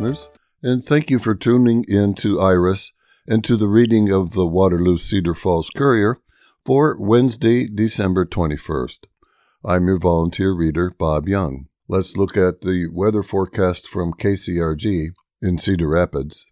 [0.00, 0.30] Listeners,
[0.62, 2.90] and thank you for tuning in to Iris
[3.28, 6.16] and to the reading of the Waterloo Cedar Falls Courier
[6.64, 9.00] for Wednesday, December 21st.
[9.62, 11.66] I'm your volunteer reader, Bob Young.
[11.86, 15.10] Let's look at the weather forecast from KCRG
[15.42, 16.46] in Cedar Rapids.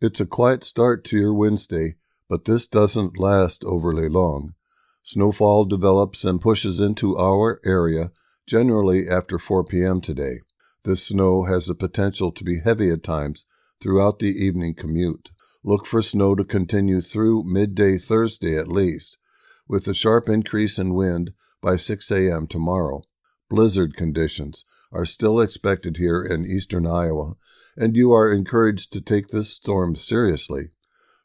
[0.00, 1.96] It's a quiet start to your Wednesday,
[2.30, 4.54] but this doesn't last overly long.
[5.02, 8.10] Snowfall develops and pushes into our area
[8.46, 10.00] generally after 4 p.m.
[10.00, 10.40] today.
[10.86, 13.44] This snow has the potential to be heavy at times
[13.82, 15.30] throughout the evening commute.
[15.64, 19.18] Look for snow to continue through midday Thursday at least,
[19.66, 22.46] with a sharp increase in wind by 6 a.m.
[22.46, 23.02] tomorrow.
[23.50, 27.32] Blizzard conditions are still expected here in eastern Iowa,
[27.76, 30.68] and you are encouraged to take this storm seriously.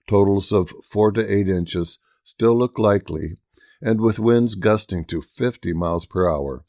[0.09, 3.38] Totals of 4 to 8 inches still look likely,
[3.80, 6.66] and with winds gusting to 50 miles per hour.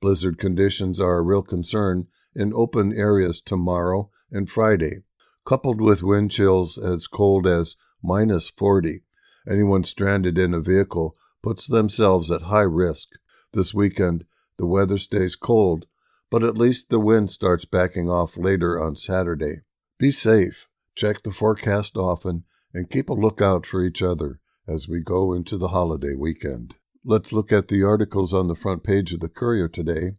[0.00, 5.02] Blizzard conditions are a real concern in open areas tomorrow and Friday,
[5.44, 9.02] coupled with wind chills as cold as minus 40.
[9.48, 13.08] Anyone stranded in a vehicle puts themselves at high risk.
[13.52, 14.24] This weekend,
[14.58, 15.86] the weather stays cold,
[16.30, 19.62] but at least the wind starts backing off later on Saturday.
[19.98, 25.00] Be safe, check the forecast often, and keep a lookout for each other as we
[25.00, 26.74] go into the holiday weekend.
[27.04, 30.12] Let's look at the articles on the front page of the Courier today.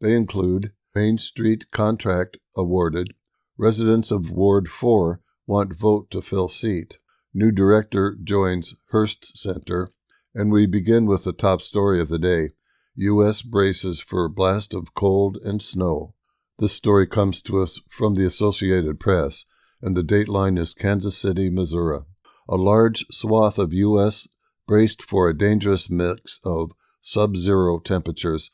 [0.00, 3.12] They include Main Street contract awarded,
[3.58, 6.96] residents of Ward 4 want vote to fill seat,
[7.34, 9.92] new director joins Hearst Center,
[10.34, 12.52] and we begin with the top story of the day
[12.94, 13.42] U.S.
[13.42, 16.14] braces for blast of cold and snow.
[16.58, 19.44] This story comes to us from the Associated Press,
[19.82, 22.00] and the dateline is Kansas City, Missouri.
[22.48, 24.26] A large swath of U.S.
[24.66, 26.70] braced for a dangerous mix of
[27.02, 28.50] sub zero temperatures,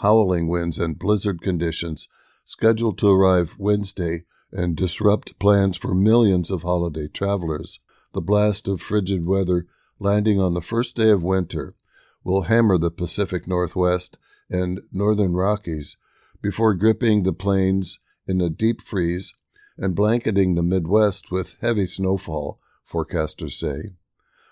[0.00, 2.08] howling winds, and blizzard conditions
[2.44, 7.80] scheduled to arrive Wednesday and disrupt plans for millions of holiday travelers.
[8.12, 9.66] The blast of frigid weather
[9.98, 11.74] landing on the first day of winter
[12.24, 14.18] will hammer the Pacific Northwest
[14.50, 15.96] and northern Rockies
[16.42, 19.34] before gripping the plains in a deep freeze
[19.78, 23.92] and blanketing the Midwest with heavy snowfall, forecasters say.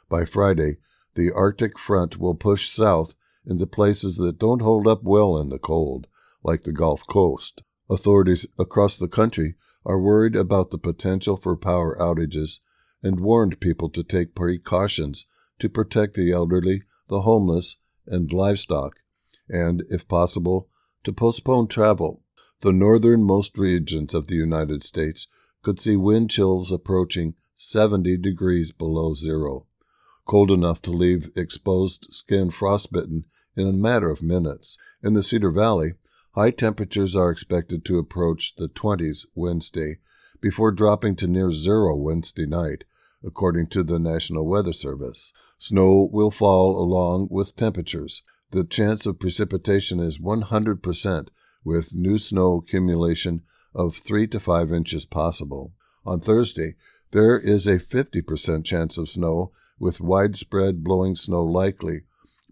[0.08, 0.78] By Friday,
[1.14, 3.14] the Arctic front will push south
[3.46, 6.06] into places that don't hold up well in the cold,
[6.42, 7.62] like the Gulf Coast.
[7.90, 12.60] Authorities across the country are worried about the potential for power outages
[13.02, 15.26] and warned people to take precautions
[15.58, 18.94] to protect the elderly, the homeless, and livestock,
[19.48, 20.68] and, if possible,
[21.04, 22.22] to postpone travel.
[22.62, 25.26] The northernmost regions of the United States
[25.62, 29.66] could see wind chills approaching 70 degrees below zero,
[30.26, 33.24] cold enough to leave exposed skin frostbitten
[33.56, 34.76] in a matter of minutes.
[35.02, 35.94] In the Cedar Valley,
[36.34, 39.98] high temperatures are expected to approach the 20s Wednesday
[40.40, 42.84] before dropping to near zero Wednesday night,
[43.24, 45.32] according to the National Weather Service.
[45.58, 48.22] Snow will fall along with temperatures.
[48.50, 51.28] The chance of precipitation is 100%,
[51.64, 53.42] with new snow accumulation
[53.74, 55.72] of 3 to 5 inches possible.
[56.04, 56.74] On Thursday,
[57.12, 62.02] there is a 50% chance of snow, with widespread blowing snow likely,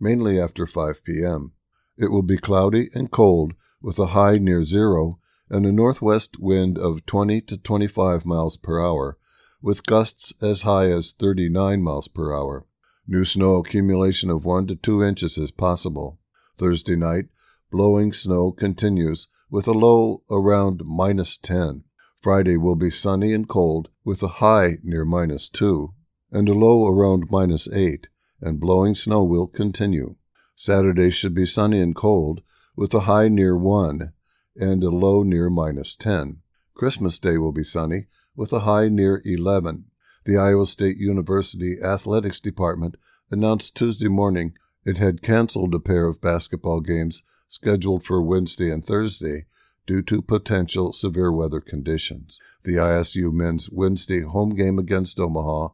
[0.02, 1.52] mainly after 5 p.m.
[1.96, 6.76] It will be cloudy and cold, with a high near zero and a northwest wind
[6.76, 9.16] of 20 to 25 miles per hour,
[9.62, 12.66] with gusts as high as 39 miles per hour.
[13.06, 16.18] New snow accumulation of 1 to 2 inches is possible.
[16.58, 17.26] Thursday night,
[17.70, 21.84] blowing snow continues with a low around minus 10.
[22.20, 25.92] Friday will be sunny and cold with a high near minus 2
[26.32, 28.08] and a low around minus 8,
[28.42, 30.16] and blowing snow will continue.
[30.56, 32.42] Saturday should be sunny and cold
[32.76, 34.12] with a high near 1
[34.56, 36.38] and a low near minus 10.
[36.74, 38.06] Christmas Day will be sunny
[38.36, 39.84] with a high near 11.
[40.24, 42.96] The Iowa State University Athletics Department
[43.30, 44.54] announced Tuesday morning
[44.84, 49.46] it had canceled a pair of basketball games scheduled for Wednesday and Thursday
[49.86, 52.40] due to potential severe weather conditions.
[52.64, 55.68] The ISU men's Wednesday home game against Omaha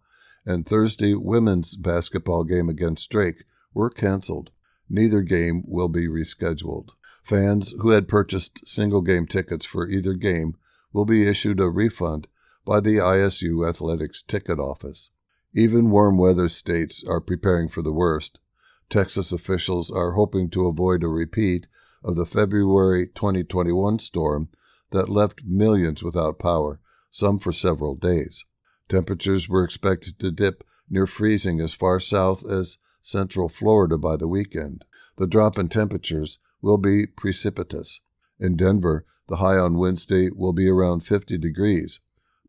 [0.48, 4.50] and Thursday women's basketball game against Drake were canceled.
[4.88, 6.88] Neither game will be rescheduled.
[7.22, 10.56] Fans who had purchased single game tickets for either game
[10.90, 12.28] will be issued a refund
[12.64, 15.10] by the ISU Athletics ticket office.
[15.54, 18.40] Even warm weather states are preparing for the worst.
[18.88, 21.66] Texas officials are hoping to avoid a repeat
[22.02, 24.48] of the February 2021 storm
[24.92, 26.80] that left millions without power,
[27.10, 28.46] some for several days.
[28.88, 34.28] Temperatures were expected to dip near freezing as far south as central Florida by the
[34.28, 34.84] weekend.
[35.18, 38.00] The drop in temperatures will be precipitous.
[38.38, 42.00] In Denver, The high on Wednesday will be around 50 degrees.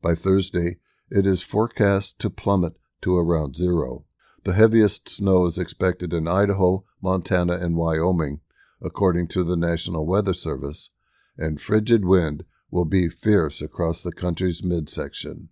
[0.02, 0.78] By Thursday,
[1.12, 4.06] it is forecast to plummet to around zero.
[4.46, 8.40] The heaviest snow is expected in Idaho, Montana, and Wyoming,
[8.82, 10.90] according to the National Weather Service,
[11.38, 15.50] and frigid wind will be fierce across the country's midsection.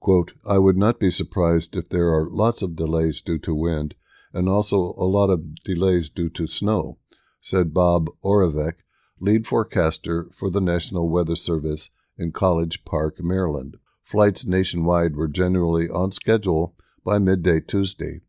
[0.00, 3.94] Quote, I would not be surprised if there are lots of delays due to wind
[4.32, 6.96] and also a lot of delays due to snow,
[7.42, 8.76] said Bob Oravec,
[9.20, 13.76] lead forecaster for the National Weather Service in College Park, Maryland.
[14.02, 16.74] Flights nationwide were generally on schedule
[17.04, 18.20] by midday Tuesday,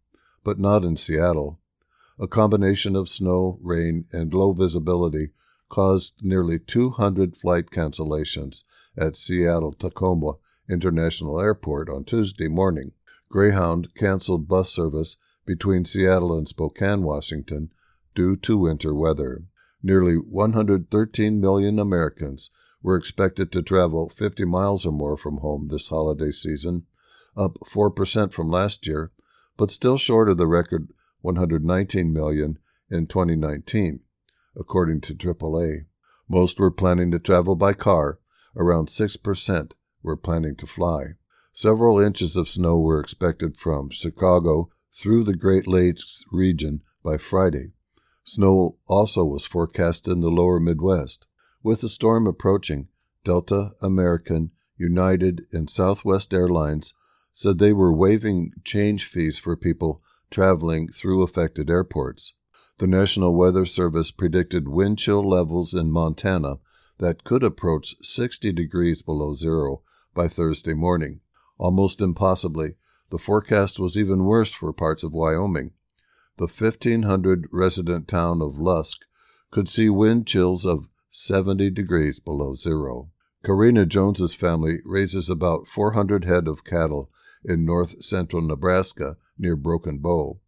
[0.44, 1.60] but not in Seattle.
[2.20, 5.30] A combination of snow, rain, and low visibility
[5.70, 8.64] caused nearly 200 flight cancellations
[8.98, 10.34] at Seattle Tacoma
[10.72, 12.94] International Airport on Tuesday morning.
[13.30, 17.72] Greyhound canceled bus service between Seattle and Spokane, Washington,
[18.16, 19.44] due to winter weather.
[19.84, 22.50] Nearly 113 million Americans
[22.82, 26.86] were expected to travel 50 miles or more from home this holiday season,
[27.36, 29.12] up 4% from last year,
[29.58, 30.90] but still short of the record
[31.22, 32.58] 119 million
[32.90, 34.00] in 2019,
[34.56, 35.86] according to AAA.
[36.28, 38.20] Most were planning to travel by car,
[38.56, 39.72] around 6%
[40.04, 41.16] were planning to fly.
[41.54, 47.72] Several inches of snow were expected from Chicago through the Great Lakes region by Friday.
[48.24, 51.26] Snow also was forecast in the lower Midwest.
[51.64, 52.88] With the storm approaching,
[53.24, 56.94] Delta, American, United, and Southwest Airlines
[57.34, 62.34] said they were waiving change fees for people traveling through affected airports.
[62.78, 66.56] The National Weather Service predicted wind chill levels in Montana
[66.98, 69.82] that could approach 60 degrees below zero
[70.14, 71.22] by Thursday morning.
[71.58, 72.76] Almost impossibly,
[73.10, 75.72] the forecast was even worse for parts of Wyoming.
[76.38, 79.00] The 1,500 resident town of Lusk
[79.52, 83.10] could see wind chills of 70 degrees below zero.
[83.44, 87.12] Karina Jones's family raises about 400 head of cattle
[87.44, 90.40] in north central Nebraska near Broken Bow,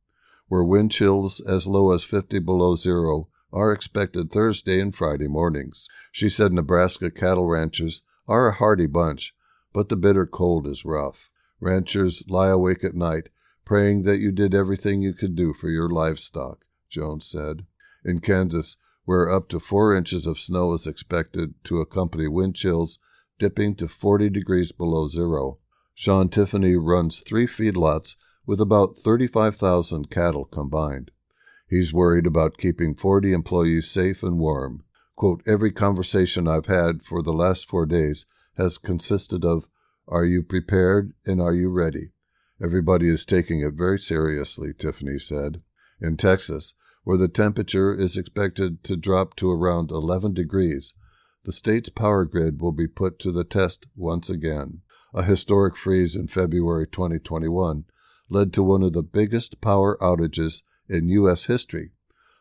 [0.47, 5.87] where wind chills as low as 50 below zero are expected Thursday and Friday mornings.
[6.11, 9.33] She said Nebraska cattle ranchers are a hardy bunch,
[9.73, 11.29] but the bitter cold is rough.
[11.59, 13.29] Ranchers lie awake at night,
[13.65, 17.65] praying that you did everything you could do for your livestock, Jones said.
[18.05, 22.99] In Kansas, where up to four inches of snow is expected to accompany wind chills
[23.39, 25.57] dipping to 40 degrees below zero,
[25.95, 28.15] Sean Tiffany runs three feedlots
[28.45, 31.11] with about 35,000 cattle combined.
[31.69, 34.83] He's worried about keeping 40 employees safe and warm.
[35.15, 38.25] Quote, Every conversation I've had for the last four days
[38.57, 39.65] has consisted of,
[40.07, 42.11] Are you prepared and are you ready?
[42.61, 45.61] Everybody is taking it very seriously, Tiffany said.
[45.99, 46.73] In Texas,
[47.03, 50.93] where the temperature is expected to drop to around 11 degrees,
[51.45, 54.81] the state's power grid will be put to the test once again.
[55.13, 57.85] A historic freeze in February 2021
[58.29, 61.45] led to one of the biggest power outages in U.S.
[61.45, 61.91] history,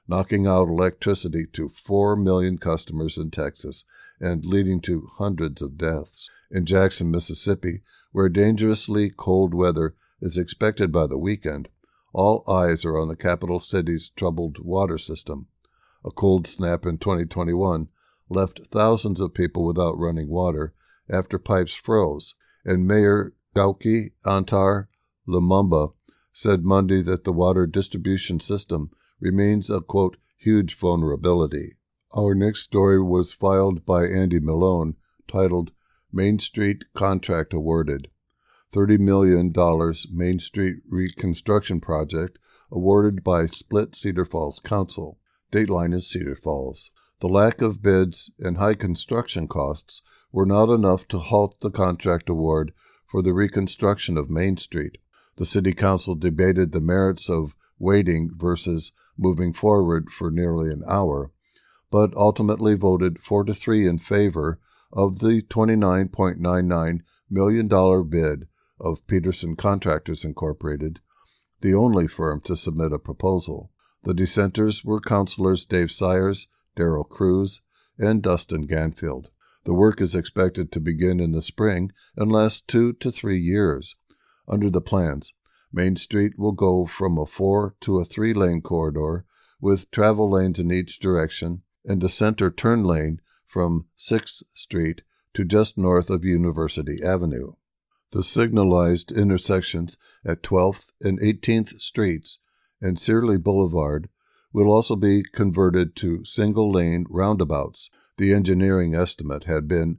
[0.06, 3.84] knocking out electricity to 4 million customers in Texas
[4.22, 6.30] and leading to hundreds of deaths.
[6.50, 11.68] In Jackson, Mississippi, where dangerously cold weather is expected by the weekend,
[12.14, 15.48] all eyes are on the capital city's troubled water system.
[16.04, 17.88] A cold snap in 2021
[18.28, 20.72] left thousands of people without running water
[21.10, 24.88] after pipes froze and Mayor Chokwe Antar
[25.28, 25.92] Lumumba
[26.32, 31.76] said Monday that the water distribution system remains a quote huge vulnerability.
[32.14, 35.70] Our next story was filed by Andy Milone, titled
[36.12, 38.08] Main Street Contract Awarded.
[38.70, 39.50] $30 million
[40.12, 42.38] Main Street Reconstruction Project
[42.70, 45.18] awarded by Split Cedar Falls Council.
[45.52, 46.90] Dateline is Cedar Falls.
[47.20, 52.28] The lack of bids and high construction costs were not enough to halt the contract
[52.28, 52.74] award
[53.10, 54.98] for the reconstruction of Main Street.
[55.36, 61.30] The City Council debated the merits of waiting versus moving forward for nearly an hour,
[61.92, 64.58] but ultimately voted 4 to 3 in favor
[64.94, 68.48] of the $29.99 million bid
[68.80, 71.00] of Peterson Contractors Incorporated,
[71.60, 73.70] the only firm to submit a proposal.
[74.04, 77.60] The dissenters were councilors Dave Sires, Daryl Kruse,
[77.98, 79.26] and Dustin Ganfield.
[79.64, 83.96] The work is expected to begin in the spring and last two to three years.
[84.48, 85.34] Under the plans,
[85.70, 89.26] Main Street will go from a four to a three lane corridor
[89.60, 95.02] with travel lanes in each direction and a center turn lane from 6th Street
[95.34, 97.52] to just north of University Avenue.
[98.12, 102.38] The signalized intersections at 12th and 18th Streets
[102.80, 104.08] and Seerley Boulevard
[104.52, 107.88] will also be converted to single lane roundabouts.
[108.18, 109.98] The engineering estimate had been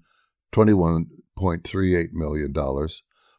[0.53, 2.53] $21.38 million,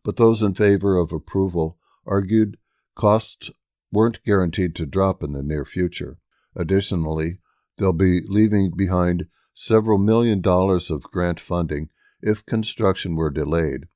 [0.03, 2.57] but those in favor of approval argued
[2.97, 3.51] costs
[3.93, 6.19] weren't guaranteed to drop in the near future.
[6.57, 7.39] Additionally,
[7.77, 11.89] they'll be leaving behind several million dollars of grant funding
[12.23, 13.87] if construction were delayed,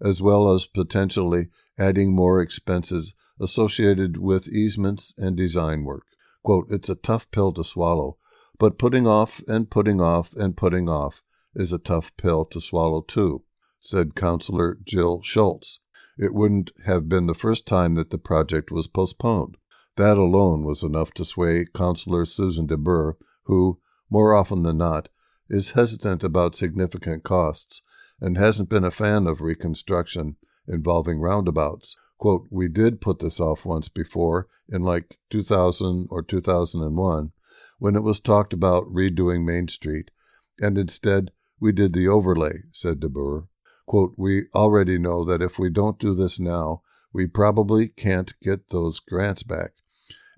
[0.00, 1.48] as well as potentially
[1.78, 6.06] adding more expenses associated with easements and design work.
[6.42, 8.16] Quote, it's a tough pill to swallow,
[8.58, 11.22] but putting off and putting off and putting off
[11.54, 13.42] is a tough pill to swallow too,
[13.80, 15.80] said Councillor Jill Schultz.
[16.18, 19.56] It wouldn't have been the first time that the project was postponed.
[19.96, 23.78] That alone was enough to sway Councillor Susan deBuhr, who,
[24.10, 25.08] more often than not,
[25.48, 27.80] is hesitant about significant costs
[28.20, 30.36] and hasn't been a fan of reconstruction
[30.66, 31.96] involving roundabouts.
[32.18, 37.32] Quote, we did put this off once before in like 2000 or 2001
[37.78, 40.10] when it was talked about redoing Main Street,
[40.58, 43.46] and instead we did the overlay, said deBuhr.
[43.86, 46.82] Quote, we already know that if we don't do this now,
[47.12, 49.72] we probably can't get those grants back.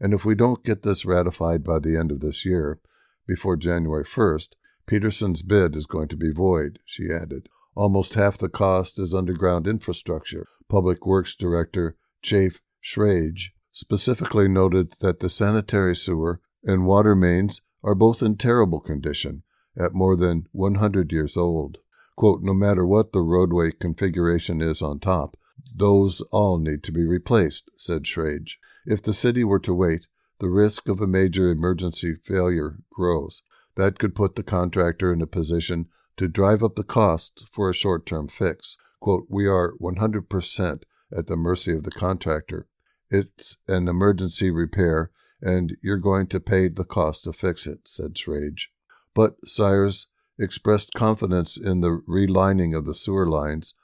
[0.00, 2.80] And if we don't get this ratified by the end of this year,
[3.26, 4.48] before January 1st,
[4.86, 7.48] Peterson's bid is going to be void, she added.
[7.74, 10.46] Almost half the cost is underground infrastructure.
[10.68, 17.94] Public Works Director Chase Schrage specifically noted that the sanitary sewer and water mains are
[17.94, 19.42] both in terrible condition,
[19.78, 21.78] at more than 100 years old.
[22.16, 25.36] Quote, no matter what the roadway configuration is on top,
[25.74, 28.52] those all need to be replaced, said Schrage.
[28.86, 30.06] If the city were to wait,
[30.38, 33.42] the risk of a major emergency failure grows.
[33.74, 37.74] That could put the contractor in a position to drive up the costs for a
[37.74, 38.76] short term fix.
[39.00, 40.82] Quote, we are 100%
[41.16, 42.66] at the mercy of the contractor.
[43.10, 45.10] It's an emergency repair,
[45.42, 48.68] and you're going to pay the cost to fix it, said Schrage.
[49.14, 50.06] But Sires
[50.38, 53.74] expressed confidence in the relining of the sewer lines,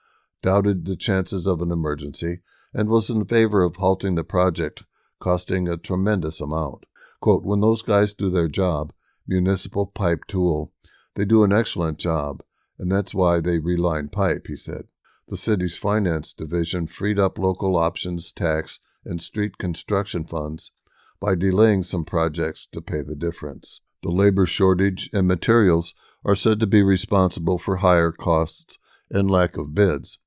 [0.43, 2.41] doubted the chances of an emergency,
[2.75, 4.83] and was in favor of halting the project,
[5.23, 6.85] costing a tremendous amount.
[7.21, 8.93] Quote, when those guys do their job,
[9.25, 10.73] municipal pipe tool,
[11.15, 12.43] they do an excellent job,
[12.77, 14.89] and that's why they reline pipe, he said.
[15.29, 20.73] The city's finance division freed up local options tax and street construction funds
[21.21, 23.81] by delaying some projects to pay the difference.
[24.03, 28.77] The labor shortage and materials are said to be responsible for higher costs
[29.09, 30.19] and lack of bids.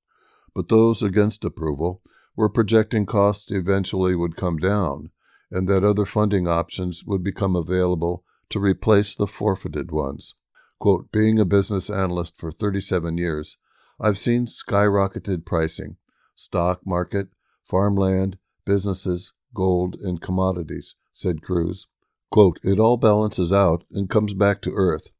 [0.54, 2.02] But those against approval
[2.36, 5.10] were projecting costs eventually would come down
[5.52, 10.36] and that other funding options would become available to replace the forfeited ones.
[10.80, 13.58] Quote, being a business analyst for 37 years,
[14.00, 15.98] I've seen skyrocketed pricing,
[16.36, 17.30] stock market,
[17.64, 21.88] farmland, businesses, gold, and commodities, said Kruse.
[22.30, 25.12] Quote, it all balances out and comes back to earth.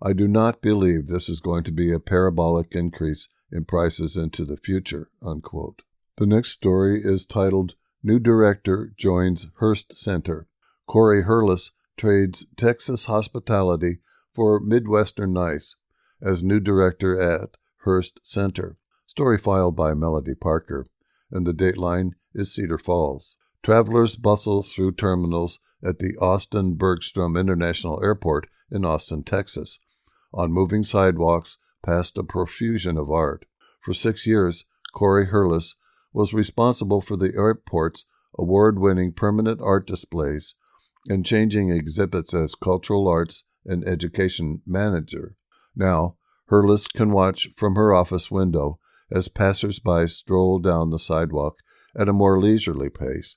[0.00, 4.44] I do not believe this is going to be a parabolic increase in prices into
[4.44, 5.10] the future.
[5.20, 5.82] Unquote.
[6.18, 10.46] The next story is titled New Director Joins Hearst Center.
[10.86, 14.00] Corey Hurlis trades Texas hospitality
[14.34, 15.76] for Midwestern Nice
[16.20, 18.76] as new director at Hearst Center.
[19.06, 20.86] Story filed by Melody Parker,
[21.30, 23.38] and the dateline is Cedar Falls.
[23.62, 29.78] Travelers bustle through terminals at the Austin Bergstrom International Airport in Austin, Texas,
[30.34, 33.46] on moving sidewalks past a profusion of art.
[33.80, 35.74] For six years, Corey Hurlis
[36.12, 38.04] was responsible for the airport's
[38.38, 40.54] award winning permanent art displays
[41.08, 45.36] and changing exhibits as cultural arts and education manager.
[45.74, 46.16] Now,
[46.50, 48.78] Hurlis can watch from her office window
[49.10, 51.56] as passersby stroll down the sidewalk
[51.96, 53.36] at a more leisurely pace,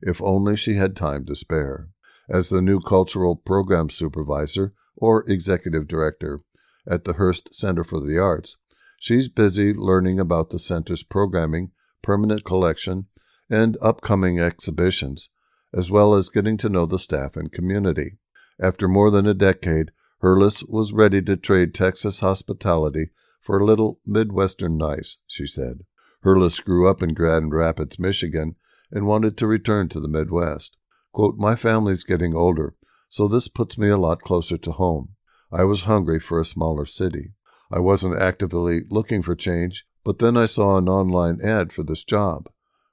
[0.00, 1.88] if only she had time to spare.
[2.28, 6.42] As the new cultural program supervisor or executive director
[6.88, 8.56] at the Hearst Center for the Arts,
[8.98, 11.70] she's busy learning about the center's programming,
[12.02, 13.06] permanent collection,
[13.48, 15.28] and upcoming exhibitions,
[15.74, 18.18] as well as getting to know the staff and community.
[18.60, 19.90] After more than a decade,
[20.22, 25.80] Hurlis was ready to trade Texas hospitality for a little Midwestern nice, she said.
[26.24, 28.54] Hurlis grew up in Grand Rapids, Michigan,
[28.92, 30.76] and wanted to return to the Midwest.
[31.12, 32.74] Quote, My family's getting older,
[33.08, 35.16] so this puts me a lot closer to home.
[35.50, 37.32] I was hungry for a smaller city.
[37.70, 42.04] I wasn't actively looking for change, but then I saw an online ad for this
[42.04, 42.48] job.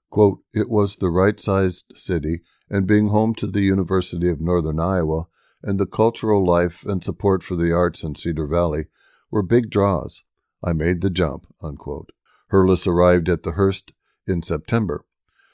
[0.10, 4.80] Quote, it was the right sized city, and being home to the University of Northern
[4.80, 5.28] Iowa
[5.64, 8.86] and the cultural life and support for the arts in Cedar Valley
[9.32, 10.24] were big draws.
[10.64, 11.48] I made the jump.
[11.62, 12.12] Unquote.
[12.52, 13.94] Hurlis arrived at the Hearst
[14.26, 15.06] in September.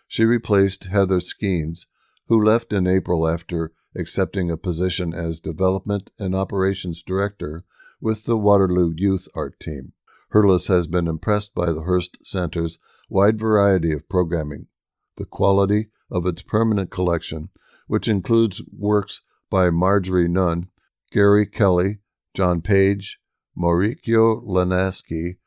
[0.08, 1.88] She replaced Heather Skeens,
[2.28, 7.64] who left in April after accepting a position as Development and Operations Director
[8.02, 9.94] with the Waterloo Youth Art Team.
[10.36, 12.78] Hurlis has been impressed by the Hearst Center's
[13.10, 14.68] wide variety of programming,
[15.16, 17.48] the quality of its permanent collection,
[17.88, 20.68] which includes works by Marjorie Nuhn,
[21.10, 22.00] Gary Kelly,
[22.34, 23.18] John Page,
[23.58, 25.38] Mauricio Lasansky,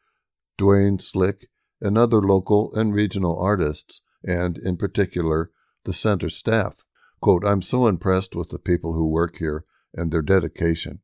[0.56, 1.50] Duane Slick,
[1.82, 5.50] and other local and regional artists, and, in particular,
[5.84, 6.76] the center staff.
[7.20, 11.00] Quote, I'm so impressed with the people who work here and their dedication.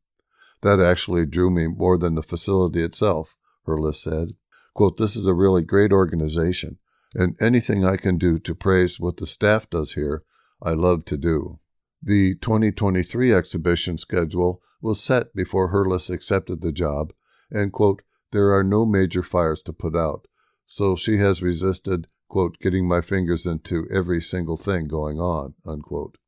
[0.62, 3.36] That actually drew me more than the facility itself,
[3.66, 4.33] Hurlis said.
[4.75, 6.78] Quote, This is a really great organization,
[7.14, 10.25] and anything I can do to praise what the staff does here,
[10.62, 11.61] I love to do.
[12.02, 17.12] The 2023 exhibition schedule was set before Hurlis accepted the job,
[17.50, 18.02] and, quote,
[18.33, 20.26] there are no major fires to put out,
[20.66, 26.18] so she has resisted, quote, getting my fingers into every single thing going on, unquote.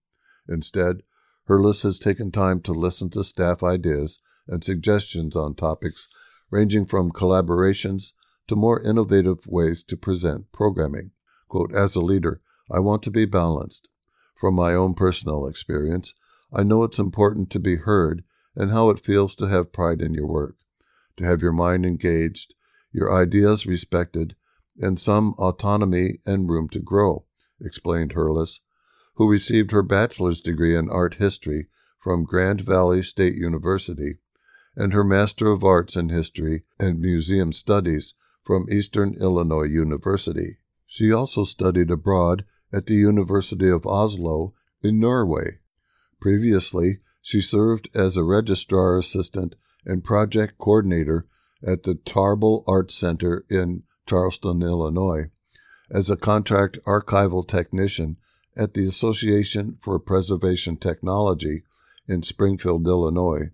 [0.49, 1.03] Instead,
[1.49, 6.09] Hurlis has taken time to listen to staff ideas and suggestions on topics
[6.51, 8.13] ranging from collaborations
[8.47, 11.11] to more innovative ways to present programming.
[11.49, 13.89] Quote, As a leader, I want to be balanced.
[14.41, 16.15] From my own personal experience,
[16.53, 18.23] I know it's important to be heard
[18.55, 20.57] and how it feels to have pride in your work,
[21.17, 22.55] to have your mind engaged,
[22.93, 24.35] your ideas respected,
[24.79, 27.25] and some autonomy and room to grow,
[27.61, 28.61] explained Hurlis,
[29.15, 34.19] who received her bachelor's degree in art history from Grand Valley State University
[34.77, 38.15] and her Master of Arts in History and Museum Studies
[38.45, 40.59] from Eastern Illinois University.
[40.87, 45.59] She also studied abroad at the University of Oslo in Norway.
[46.21, 49.55] Previously, she served as a registrar assistant
[49.85, 51.27] and project coordinator
[51.67, 55.31] at the Tarble Arts Center in Charleston, Illinois,
[55.91, 58.17] as a contract archival technician
[58.57, 61.65] at the Association for Preservation Technology
[62.09, 63.51] in Springfield, Illinois,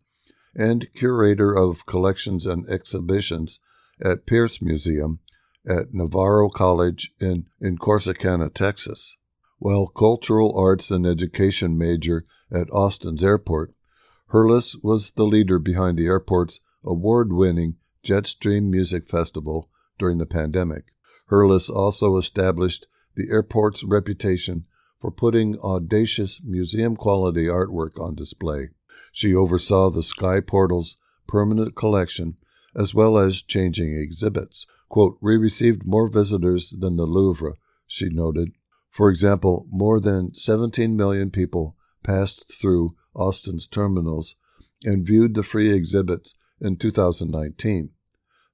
[0.55, 3.61] and curator of collections and exhibitions
[4.03, 5.21] at Pearce Museum
[5.67, 9.17] at Navarro College in, in Corsicana, Texas.
[9.59, 13.73] While cultural arts and education major at Austin's airport,
[14.33, 20.87] Hurlis was the leader behind the airport's award winning Jetstream Music Festival during the pandemic.
[21.31, 24.65] Hurlis also established the airport's reputation
[25.01, 28.71] for putting audacious museum quality artwork on display.
[29.13, 30.97] She oversaw the Sky Portal's
[31.29, 32.37] permanent collection
[32.75, 34.67] as well as changing exhibits.
[34.89, 37.55] Quote, We received more visitors than the Louvre,
[37.87, 38.53] she noted.
[38.91, 44.35] For example, more than 17 million people passed through Austin's terminals
[44.85, 47.91] and viewed the free exhibits in 2019.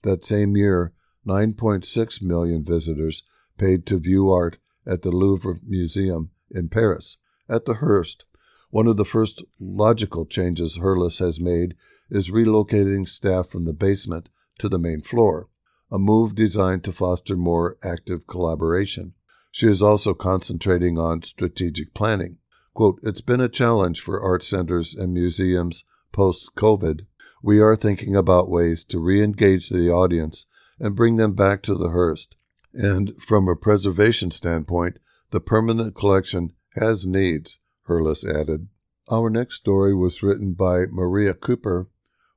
[0.02, 0.92] That same year,
[1.26, 3.22] 9.6 million visitors
[3.58, 7.16] paid to view art at the Louvre Museum in Paris.
[7.48, 8.24] At the Hearst,
[8.70, 11.74] one of the first logical changes Hurlis has made
[12.10, 14.28] is relocating staff from the basement
[14.58, 15.48] to the main floor,
[15.90, 19.14] a move designed to foster more active collaboration.
[19.50, 22.38] She is also concentrating on strategic planning.
[22.74, 27.06] Quote, It's been a challenge for art centers and museums post COVID.
[27.42, 30.44] We are thinking about ways to re engage the audience
[30.78, 32.36] and bring them back to the Hearst.
[32.74, 34.98] And from a preservation standpoint,
[35.30, 38.68] the permanent collection has needs Hurlis added.
[39.10, 41.88] Our next story was written by Maria Cooper.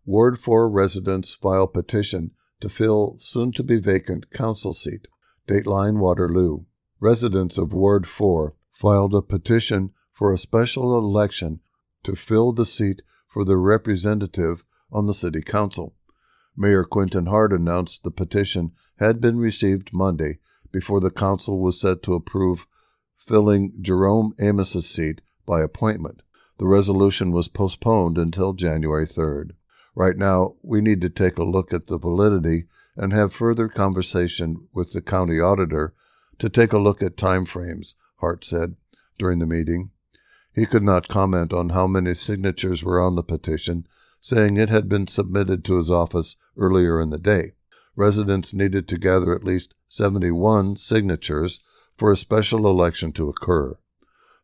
[0.05, 5.07] Ward 4 residents file petition to fill soon to be vacant council seat.
[5.47, 6.65] Dateline Waterloo.
[6.99, 11.59] Residents of Ward 4 filed a petition for a special election
[12.03, 15.95] to fill the seat for the representative on the city council.
[16.55, 20.39] Mayor Quinton Hart announced the petition had been received Monday
[20.71, 22.67] before the council was set to approve
[23.17, 26.21] filling Jerome Amos's seat by appointment.
[26.59, 29.51] The resolution was postponed until January 3rd.
[29.93, 34.69] Right now, we need to take a look at the validity and have further conversation
[34.73, 35.93] with the county auditor
[36.39, 38.77] to take a look at timeframes, Hart said
[39.19, 39.89] during the meeting.
[40.55, 43.85] He could not comment on how many signatures were on the petition,
[44.21, 47.55] saying it had been submitted to his office earlier in the day.
[47.97, 51.59] Residents needed to gather at least 71 signatures
[51.97, 53.77] for a special election to occur.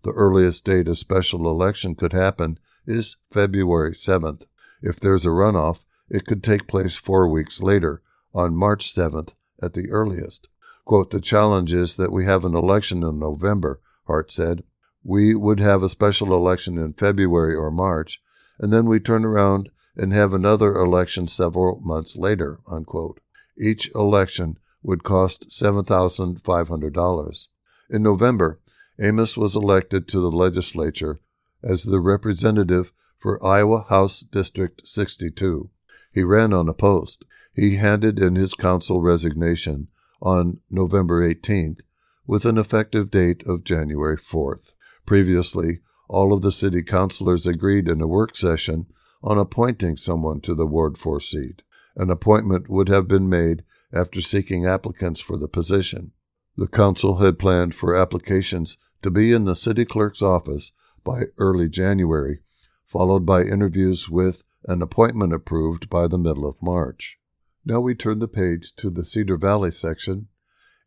[0.04, 4.44] The earliest date a special election could happen is February 7th.
[4.82, 8.02] If there's a runoff, it could take place four weeks later,
[8.34, 10.48] on March 7th at the earliest.
[10.86, 14.64] Quote, the challenge is that we have an election in November, Hart said.
[15.04, 18.22] We would have a special election in February or March,
[18.60, 23.20] and then we turn around and have another election several months later, unquote.
[23.60, 27.48] Each election would cost $7,500.
[27.90, 28.60] In November,
[29.00, 31.20] Amos was elected to the legislature
[31.64, 35.70] as the representative for Iowa House District 62.
[36.12, 37.24] He ran unopposed.
[37.54, 39.88] He handed in his council resignation
[40.22, 41.82] on November 18th
[42.26, 44.72] with an effective date of January 4th.
[45.06, 45.80] Previously,
[46.10, 48.88] all of the city councilors agreed in a work session
[49.24, 51.62] on appointing someone to the Ward 4 seat.
[51.96, 56.12] An appointment would have been made after seeking applicants for the position.
[56.56, 60.74] The council had planned for applications to be in the city clerk's office
[61.06, 62.42] by early January,
[62.86, 67.18] followed by interviews with an appointment approved by the middle of March.
[67.64, 70.28] Now we turn the page to the Cedar Valley section.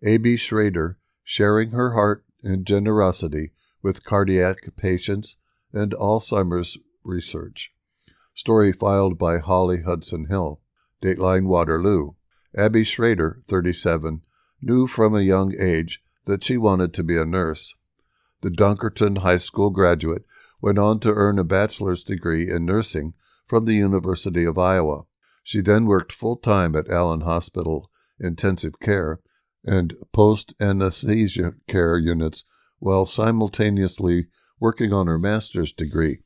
[0.05, 3.53] Abby Schrader sharing her heart and generosity
[3.83, 5.37] with cardiac patients
[5.73, 7.73] and Alzheimer's research.
[8.35, 10.61] Story filed by Holly Hudson Hill.
[11.03, 12.11] Dateline Waterloo.
[12.55, 14.21] Abby Schrader, 37,
[14.61, 17.73] knew from a young age that she wanted to be a nurse.
[18.43, 20.25] The Dunkerton High School graduate
[20.63, 23.15] went on to earn a bachelor's degree in nursing
[23.47, 25.03] from the University of Iowa.
[25.43, 29.21] She then worked full time at Allen Hospital Intensive Care
[29.65, 32.45] and post anesthesia care units
[32.79, 34.27] while simultaneously
[34.59, 36.21] working on her master's degree.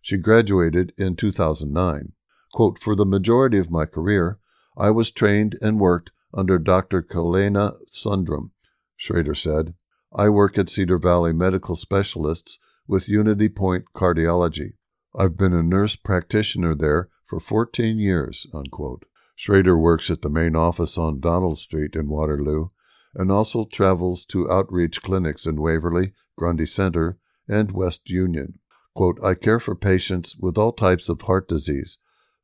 [0.00, 2.12] She graduated in 2009.
[2.52, 4.38] Quote, For the majority of my career,
[4.76, 7.02] I was trained and worked under Dr.
[7.02, 8.50] Kalena Sundram,
[8.96, 9.74] Schrader said.
[10.12, 14.72] I work at Cedar Valley Medical Specialists with Unity Point Cardiology.
[15.14, 18.46] I've been a nurse practitioner there for 14 years.
[18.54, 19.04] Unquote.
[19.36, 22.70] Schrader works at the main office on Donald Street in Waterloo
[23.14, 28.58] and also travels to outreach clinics in Waverly, Grundy Center, and West Union.
[28.94, 31.98] Quote, I care for patients with all types of heart disease,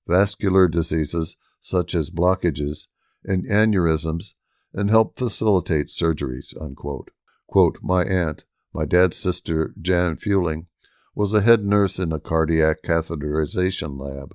[0.07, 2.87] vascular diseases such as blockages
[3.25, 4.35] and aneurysms,
[4.75, 6.55] and help facilitate surgeries.
[6.61, 7.11] Unquote.
[7.47, 10.67] Quote, my aunt, my dad's sister, Jan Fueling,
[11.15, 14.35] was a head nurse in a cardiac catheterization lab.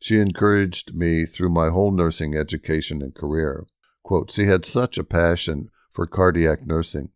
[0.00, 3.66] She encouraged me through my whole nursing education and career.
[4.02, 7.10] Quote, she had such a passion for cardiac nursing.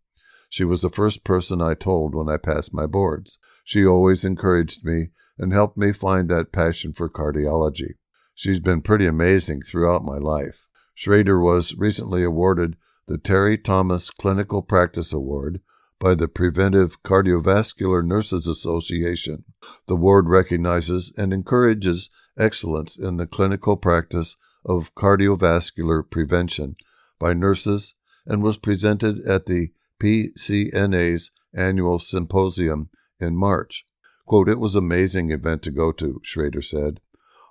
[0.49, 3.39] She was the first person I told when I passed my boards.
[3.65, 7.95] She always encouraged me and helped me find that passion for cardiology.
[8.35, 10.67] She's been pretty amazing throughout my life.
[10.95, 15.61] Schrader was recently awarded the Terry Thomas Clinical Practice Award
[15.99, 19.45] by the Preventive Cardiovascular Nurses Association.
[19.87, 26.77] The award recognizes and encourages excellence in the clinical practice of cardiovascular prevention
[27.19, 27.95] by nurses
[28.27, 32.89] and was presented at the PCNA's annual symposium
[33.21, 33.85] in March.
[34.27, 37.01] Quote, it was an amazing event to go to, Schrader said.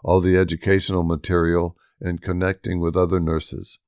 [0.03, 3.79] All the educational material and connecting with other nurses.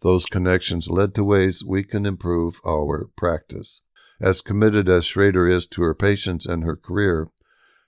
[0.00, 3.80] Those connections led to ways we can improve our practice.
[4.20, 7.28] As committed as Schrader is to her patients and her career,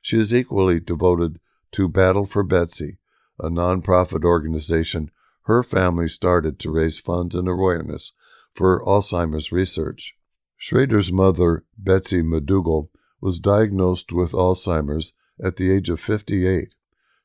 [0.02, 1.38] she is equally devoted
[1.72, 2.98] to Battle for Betsy,
[3.38, 5.10] a nonprofit organization
[5.50, 8.12] her family started to raise funds and awareness
[8.54, 10.14] for Alzheimer's research.
[10.56, 12.88] Schrader's mother, Betsy McDougall,
[13.20, 16.74] was diagnosed with Alzheimer's at the age of 58.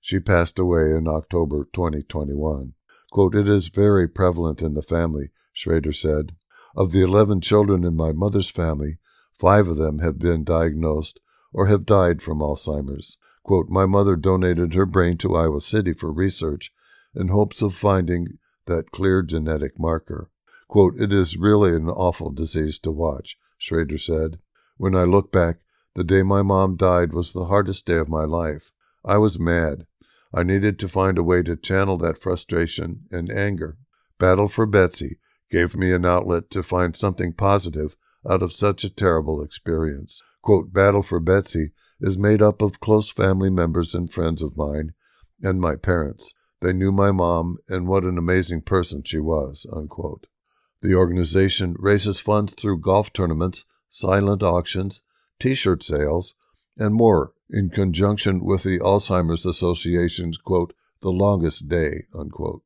[0.02, 2.74] She passed away in October 2021.
[3.16, 6.36] Quote, it is very prevalent in the family, Schrader said.
[6.76, 8.98] Of the 11 children in my mother's family,
[9.40, 11.22] five of them have been diagnosed
[11.54, 13.16] or have died from Alzheimer's.
[13.42, 16.74] Quote, My mother donated her brain to Iowa City for research
[17.16, 20.30] in hopes of finding that clear genetic marker.
[20.68, 24.40] Quote, it is really an awful disease to watch, Schrader said.
[24.76, 25.60] When I look back,
[25.94, 28.74] the day my mom died was the hardest day of my life.
[29.06, 29.86] I was mad.
[30.36, 33.78] I needed to find a way to channel that frustration and anger.
[34.20, 35.18] Battle for Betsy
[35.50, 37.96] gave me an outlet to find something positive
[38.30, 40.22] out of such a terrible experience.
[40.42, 41.72] Quote, Battle for Betsy
[42.02, 44.92] is made up of close family members and friends of mine
[45.42, 46.34] and my parents.
[46.60, 49.66] They knew my mom and what an amazing person she was.
[49.72, 50.28] Unquote.
[50.82, 55.02] The organization raises funds through golf tournaments, silent auctions,
[55.40, 56.36] t shirt sales,
[56.78, 62.06] and more in conjunction with the Alzheimer's Association's quote, The Longest Day.
[62.14, 62.64] Unquote.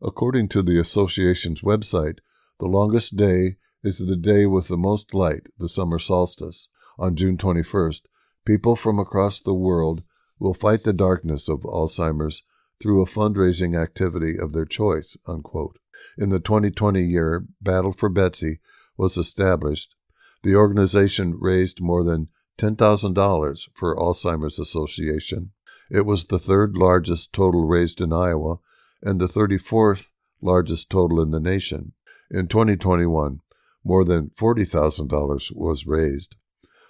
[0.00, 2.18] According to the association's website,
[2.58, 6.68] the longest day is the day with the most light, the summer solstice.
[6.98, 8.02] On June 21st,
[8.44, 10.02] People from across the world
[10.38, 12.42] will fight the darkness of Alzheimer's
[12.80, 15.16] through a fundraising activity of their choice.
[15.26, 15.78] Unquote.
[16.18, 18.58] In the 2020 year, Battle for Betsy
[18.96, 19.94] was established.
[20.42, 25.52] The organization raised more than $10,000 for Alzheimer's Association.
[25.90, 28.56] It was the third largest total raised in Iowa
[29.02, 30.06] and the 34th
[30.40, 31.92] largest total in the nation.
[32.30, 33.40] In 2021,
[33.84, 36.36] more than $40,000 was raised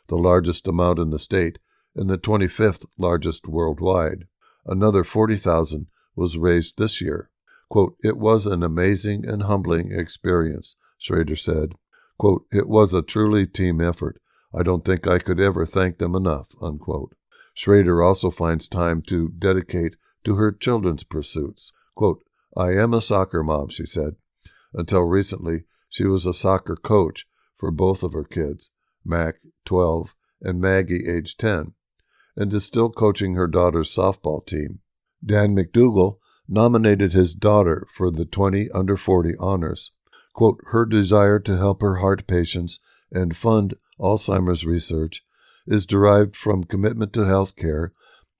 [0.08, 1.58] the largest amount in the state,
[1.94, 4.26] and the 25th largest worldwide.
[4.66, 7.30] Another 40,000 was raised this year.
[7.70, 11.72] Quote, it was an amazing and humbling experience, Schrader said.
[12.18, 14.20] Quote, it was a truly team effort.
[14.54, 17.14] I don't think I could ever thank them enough, unquote.
[17.54, 21.72] Schrader also finds time to dedicate to her children's pursuits.
[21.94, 22.22] Quote,
[22.56, 24.16] I am a soccer mom, she said.
[24.74, 27.26] Until recently, she was a soccer coach
[27.58, 28.70] for both of her kids,
[29.04, 31.74] Mac, 12, and Maggie, age 10,
[32.36, 34.80] and is still coaching her daughter's softball team.
[35.24, 39.92] Dan McDougall nominated his daughter for the 20 under 40 honors.
[40.34, 45.24] Quote, her desire to help her heart patients and fund Alzheimer's research
[45.66, 47.92] is derived from commitment to health care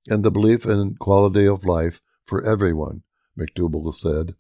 [0.09, 3.03] and the belief in quality of life for everyone,
[3.39, 4.35] McDougall said.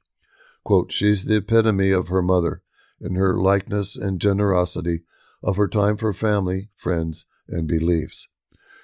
[0.64, 2.62] Quote, She's the epitome of her mother
[3.00, 5.02] in her likeness and generosity
[5.42, 8.28] of her time for family, friends, and beliefs.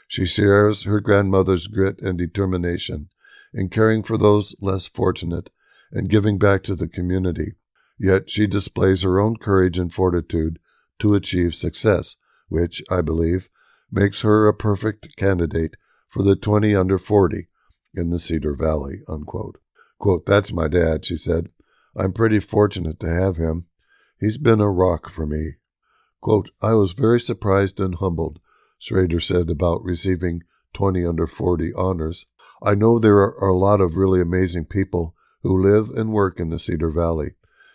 [0.07, 3.11] She shares her grandmother's grit and determination
[3.53, 5.51] in caring for those less fortunate
[5.91, 7.55] and giving back to the community.
[7.99, 10.59] Yet she displays her own courage and fortitude
[11.01, 12.17] to achieve success,
[12.49, 13.49] which, I believe,
[13.91, 15.75] makes her a perfect candidate
[16.09, 17.49] for the 20 under 40
[17.95, 19.03] in the Cedar Valley.
[19.09, 19.59] Unquote.
[19.99, 21.49] Quote, That's my dad, she said.
[21.97, 23.67] I'm pretty fortunate to have him.
[24.21, 25.55] He's been a rock for me.
[26.21, 28.41] Quote, I was very surprised and humbled,
[28.79, 30.43] Schrader said about receiving
[30.75, 32.27] 20 under 40 honors.
[32.63, 36.51] I know there are a lot of really amazing people who live and work in
[36.51, 37.35] the Cedar Valley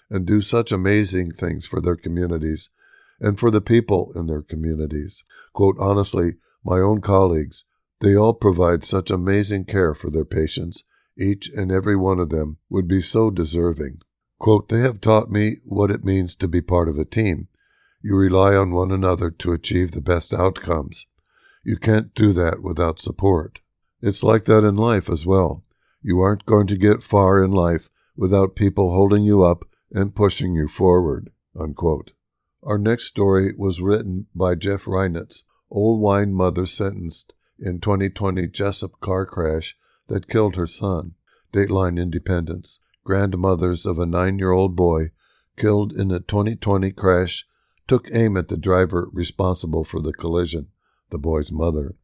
[0.09, 2.69] and do such amazing things for their communities
[3.19, 5.23] and for the people in their communities.
[5.53, 7.63] Quote, honestly, my own colleagues,
[8.01, 10.83] they all provide such amazing care for their patients.
[11.17, 13.99] Each and every one of them would be so deserving.
[14.39, 17.47] Quote, they have taught me what it means to be part of a team.
[18.01, 21.05] You rely on one another to achieve the best outcomes.
[21.63, 23.59] You can't do that without support.
[24.01, 25.63] It's like that in life as well.
[26.01, 30.53] You aren't going to get far in life without people holding you up and pushing
[30.55, 31.31] you forward.
[31.57, 32.11] Unquote.
[32.65, 39.25] Our next story was written by Jeff Reinitz, Oelwein mother sentenced in 2020 Jesup car
[39.25, 39.75] crash
[40.07, 41.15] that killed her son.
[41.51, 42.79] Dateline Independence.
[43.03, 45.11] Grandmothers of a nine year old boy
[45.57, 47.45] killed in a 2020 crash
[47.87, 50.67] took aim at the driver responsible for the collision,
[51.09, 51.95] the boy's mother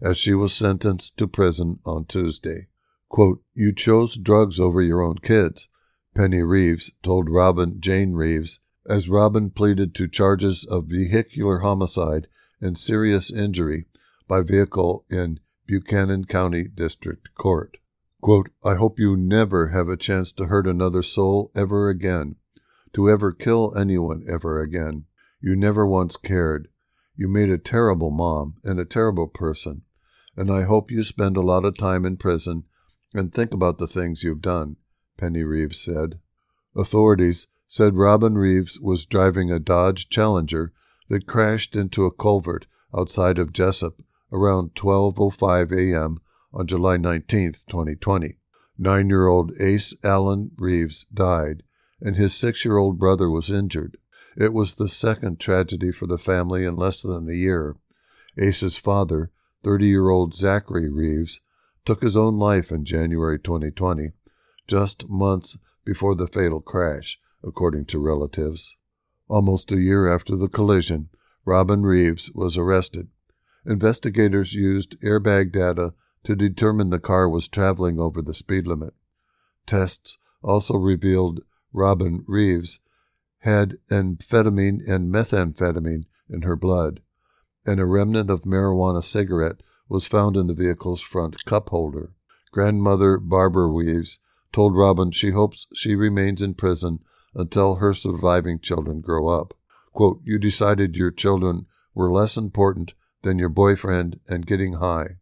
[0.00, 2.68] as she was sentenced to prison on Tuesday.
[3.08, 5.68] Quote, You chose drugs over your own kids,
[6.14, 12.26] Penny Reeves told Robin Jane Reeves as Robin pleaded to charges of vehicular homicide
[12.60, 13.86] and serious injury
[14.28, 17.76] by vehicle in Buchanan County District Court.
[18.20, 22.36] Quote, I hope you never have a chance to hurt another soul ever again,
[22.94, 25.04] to ever kill anyone ever again.
[25.40, 26.68] You never once cared.
[27.14, 29.82] You made a terrible mom and a terrible person,
[30.36, 32.64] and I hope you spend a lot of time in prison
[33.14, 34.76] and think about the things you've done,
[35.16, 36.18] Penny Reeves said.
[36.74, 40.72] Authorities said Robin Reeves was driving a Dodge Challenger
[41.08, 43.94] that crashed into a culvert outside of Jesup
[44.32, 46.20] around 12:05 a.m.
[46.52, 48.38] on July 19, 2020.
[48.80, 51.62] 9-year-old Ace Allen Reeves died
[52.00, 53.96] and his 6-year-old brother was injured.
[54.36, 57.76] It was the second tragedy for the family in less than a year.
[58.38, 59.30] Ace's father,
[59.64, 61.40] 30 year old Zachary Reeves
[61.86, 64.12] took his own life in January 2020,
[64.68, 68.76] just months before the fatal crash, according to relatives.
[69.28, 71.08] Almost a year after the collision,
[71.44, 73.08] Robin Reeves was arrested.
[73.64, 78.94] Investigators used airbag data to determine the car was traveling over the speed limit.
[79.66, 81.40] Tests also revealed
[81.72, 82.80] Robin Reeves
[83.40, 87.00] had amphetamine and methamphetamine in her blood
[87.66, 92.12] and a remnant of marijuana cigarette was found in the vehicle's front cup holder.
[92.52, 94.18] Grandmother Barbara Reeves
[94.52, 97.00] told Robin she hopes she remains in prison
[97.36, 99.54] until her surviving children grow up.
[99.92, 105.16] Quote, You decided your children were less important than your boyfriend and getting high.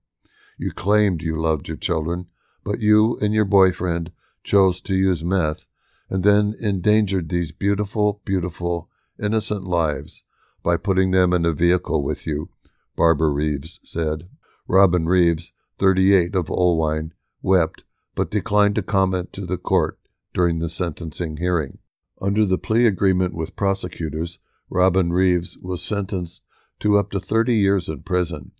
[0.56, 2.26] You claimed you loved your children,
[2.64, 4.12] but you and your boyfriend
[4.44, 5.66] chose to use meth
[6.08, 8.88] and then endangered these beautiful, beautiful,
[9.20, 10.22] innocent lives
[10.62, 12.50] by putting them in a vehicle with you,
[12.96, 14.28] Barbara Reeves said.
[14.66, 17.10] Robin Reeves, 38 of Oelwein,
[17.42, 17.82] wept
[18.14, 19.98] but declined to comment to the court
[20.32, 21.78] during the sentencing hearing.
[22.24, 24.38] Under the plea agreement with prosecutors,
[24.70, 26.42] Robin Reeves was sentenced
[26.80, 28.52] to up to 30 years in prison,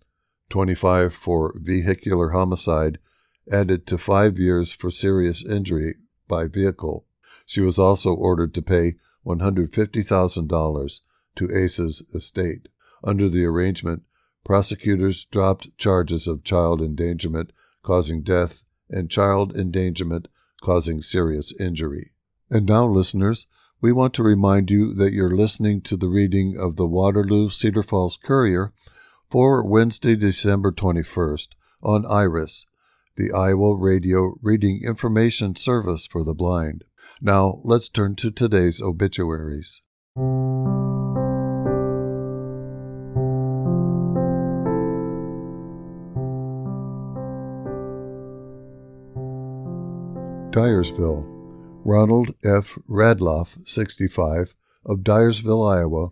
[0.51, 2.99] 25 for vehicular homicide,
[3.51, 5.95] added to 5 years for serious injury
[6.27, 7.07] by vehicle.
[7.47, 11.01] She was also ordered to pay $150,000
[11.35, 12.67] to Ace's estate.
[13.03, 14.03] Under the arrangement,
[14.43, 17.51] prosecutors dropped charges of child endangerment
[17.81, 20.27] causing death and child endangerment
[20.61, 22.11] causing serious injury.
[22.51, 23.47] And now, listeners,
[23.85, 27.83] we want to remind you that you're listening to the reading of the Waterloo Cedar
[27.83, 28.73] Falls Courier
[29.29, 31.49] for Wednesday, December 21st
[31.83, 32.65] on IRIS,
[33.15, 36.83] the Iowa Radio Reading Information Service for the Blind.
[37.21, 39.83] Now, let's turn to today's obituaries.
[50.49, 51.34] Dyersville.
[51.87, 52.79] Ronald F.
[52.89, 54.55] Radloff, 65,
[54.87, 56.09] of Dyersville, Iowa,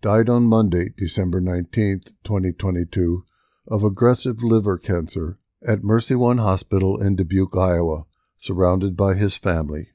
[0.00, 3.24] died on Monday, December 19, 2022,
[3.68, 8.06] of aggressive liver cancer at Mercy One Hospital in Dubuque, Iowa,
[8.38, 9.88] surrounded by his family.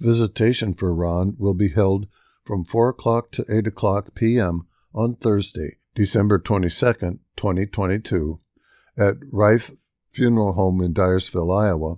[0.00, 2.06] Visitation for Ron will be held
[2.42, 4.66] from 4 o'clock to 8 o'clock p.m.
[4.94, 6.70] on Thursday, December 22,
[7.36, 8.40] 2022,
[8.96, 9.72] at Rife
[10.10, 11.96] Funeral Home in Dyersville, Iowa,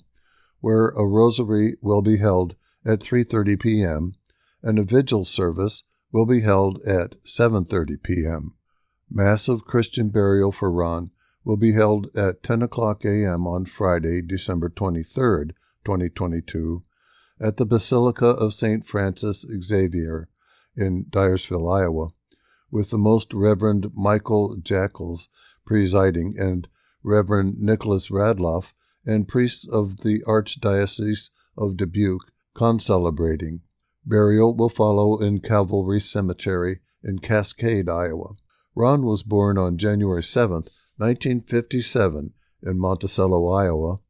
[0.67, 4.17] where a rosary will be held at 3:30 p.m.
[4.65, 8.53] and a vigil service will be held at 7:30 p.m.
[9.09, 11.13] Mass of Christian burial for Ron
[11.45, 13.47] will be held at 10 o'clock a.m.
[13.47, 15.53] on Friday, December 23,
[15.85, 16.83] 2022,
[17.41, 18.85] at the Basilica of St.
[18.85, 20.29] Francis Xavier
[20.77, 22.09] in Dyersville, Iowa,
[22.73, 25.29] with the Most Reverend Michael Jackels
[25.65, 26.67] presiding and
[27.05, 28.73] Reverend Nicholas Radloff
[29.07, 33.61] and priests of the Archdiocese of Dubuque concelebrating.
[34.05, 38.35] Burial will follow in Calvary Cemetery in Cascade, Iowa.
[38.75, 40.65] Ron was born on January 7,
[40.97, 44.01] 1957, in Monticello, Iowa,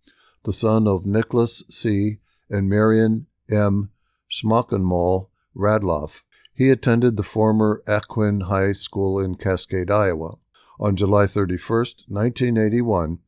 [0.45, 2.19] the son of Nicholas C.
[2.49, 3.91] and Marion M.
[4.31, 6.23] Schmockenmall Radloff.
[6.55, 10.37] He attended the former Aquin High School in Cascade, Iowa.
[10.79, 11.79] On July 31,
[12.09, 13.19] 1981,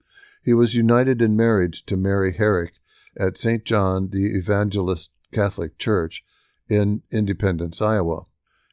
[0.44, 2.74] he was united in marriage to Mary Herrick
[3.18, 3.64] at St.
[3.64, 6.24] John the Evangelist Catholic Church
[6.68, 8.26] in Independence, Iowa.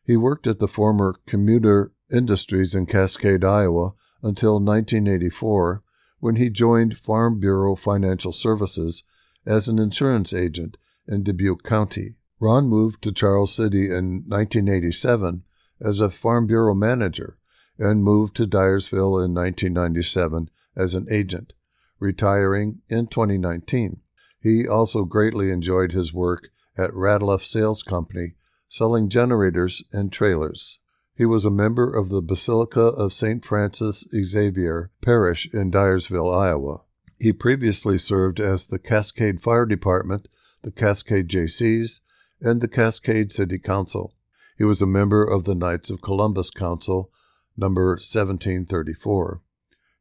[0.06, 5.82] He worked at the former Commuter Industries in Cascade, Iowa until 1984
[6.20, 9.04] when he joined Farm Bureau Financial Services
[9.46, 12.16] as an insurance agent in Dubuque County.
[12.40, 15.44] Ron moved to Charles City in 1987
[15.82, 17.38] as a Farm Bureau manager
[17.78, 21.54] and moved to Dyersville in 1997 as an agent
[22.00, 24.02] retiring in 2019.
[24.42, 28.34] He also greatly enjoyed his work at Radloff Sales Company,
[28.68, 30.80] selling generators and trailers.
[31.16, 33.44] He was a member of the Basilica of St.
[33.44, 36.82] Francis Xavier Parish in Dyersville, Iowa.
[37.18, 40.28] He previously served as the Cascade Fire Department,
[40.62, 42.02] the Cascade JCs,
[42.42, 44.14] and the Cascade City Council.
[44.58, 47.10] He was a member of the Knights of Columbus Council,
[47.56, 49.42] number 1734.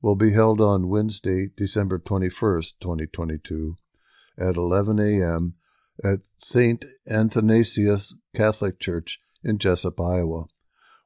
[0.00, 2.30] will be held on Wednesday, December 21,
[2.80, 3.76] 2022,
[4.40, 5.54] at 11 a.m.
[6.02, 6.84] at St.
[7.08, 10.46] Athanasius Catholic Church in Jesup, Iowa,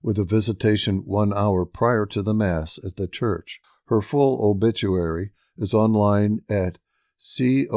[0.02, 3.60] with a visitation one hour prior to the Mass at the church.
[3.86, 6.78] Her full obituary is online at
[7.18, 7.68] C-O-U-L-E-E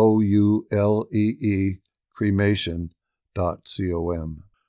[2.15, 2.93] cremation.com.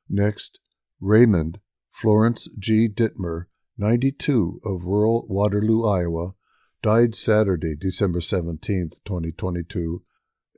[0.09, 0.59] Next,
[1.01, 1.61] Raymond
[1.93, 2.89] Florence G.
[2.89, 3.47] Dittmer,
[3.79, 6.35] 92, of rural Waterloo, Iowa,
[6.83, 10.03] died Saturday, December 17, 2022,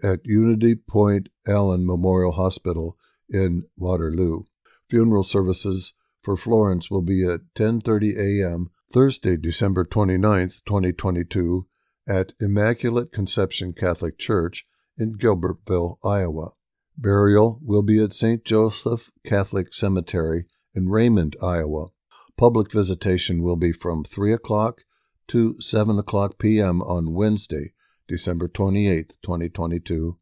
[0.03, 2.97] at Unity Point Allen Memorial Hospital
[3.29, 4.45] in Waterloo.
[4.89, 5.93] Funeral services
[6.23, 8.71] for Florence will be at 10:30 a.m.
[8.93, 11.67] Thursday, December 29, 2022,
[12.09, 16.53] at Immaculate Conception Catholic Church in Gilbertville, Iowa.
[16.97, 18.45] Burial will be at St.
[18.45, 21.89] Joseph Catholic Cemetery in Raymond, Iowa.
[22.37, 24.83] Public visitation will be from 3 o'clock
[25.29, 26.83] to 7 o'clock p.m.
[26.83, 27.73] on Wednesday,
[28.09, 30.19] December 28, 2022,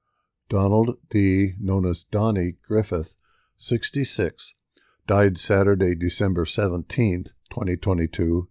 [0.49, 3.13] Donald D., known as Donnie Griffith,
[3.57, 4.55] 66,
[5.05, 8.49] died Saturday, December 17, 2022,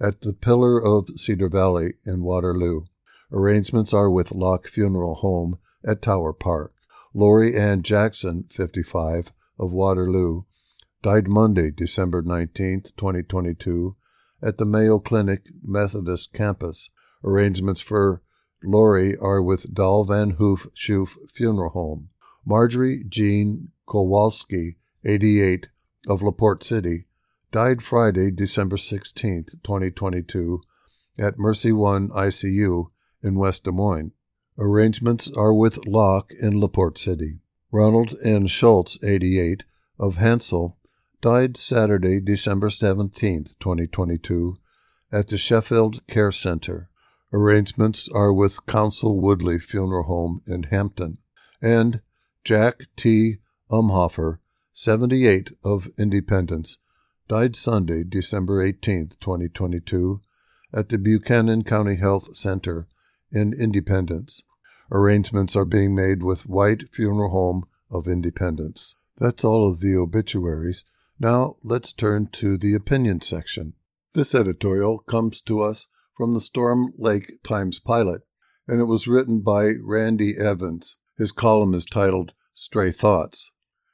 [0.00, 2.82] at the Pillar of Cedar Valley in Waterloo.
[3.32, 6.72] Arrangements are with Locke Funeral Home at Tower Park.
[7.12, 10.44] Lori Ann Jackson, 55, of Waterloo,
[11.02, 13.96] died Monday, December 19, 2022,
[14.40, 16.88] at the Mayo Clinic Methodist campus.
[17.24, 18.22] Arrangements for
[18.62, 22.10] Lori are with Dahl Van Hoof Schoof Funeral Home.
[22.44, 25.68] Marjorie Jean Kowalski, 88,
[26.08, 27.04] of LaPorte City,
[27.52, 30.62] died Friday, December 16, 2022,
[31.18, 32.90] at Mercy One ICU
[33.22, 34.12] in West Des Moines.
[34.58, 37.38] Arrangements are with Locke in LaPorte City.
[37.70, 38.46] Ronald N.
[38.46, 39.64] Schultz, 88,
[39.98, 40.76] of Hansell,
[41.20, 44.58] died Saturday, December 17, 2022,
[45.12, 46.88] at the Sheffield Care Center.
[47.32, 51.18] Arrangements are with Council Woodley Funeral Home in Hampton.
[51.60, 52.00] And
[52.42, 53.38] Jack T.
[53.70, 54.38] Umhofer,
[54.72, 56.78] 78, of Independence,
[57.28, 60.20] died Sunday, December 18, 2022,
[60.72, 62.86] at the Buchanan County Health Center
[63.30, 64.42] in Independence.
[64.90, 68.94] Arrangements are being made with White Funeral Home of Independence.
[69.18, 70.84] That's all of the obituaries.
[71.20, 73.74] Now let's turn to the opinion section.
[74.14, 75.88] This editorial comes to us
[76.18, 78.22] from the Storm Lake Times Pilot,
[78.66, 80.96] and it was written by Randy Evans.
[81.16, 83.52] His column is titled Stray Thoughts.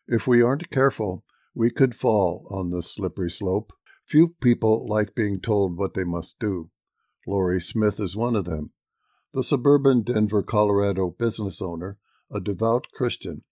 [0.08, 1.22] If we aren't careful,
[1.54, 3.74] we could fall on this slippery slope.
[4.06, 6.70] Few people like being told what they must do.
[7.26, 8.70] Lori Smith is one of them.
[9.34, 11.98] The suburban Denver, Colorado business owner,
[12.34, 13.42] a devout Christian,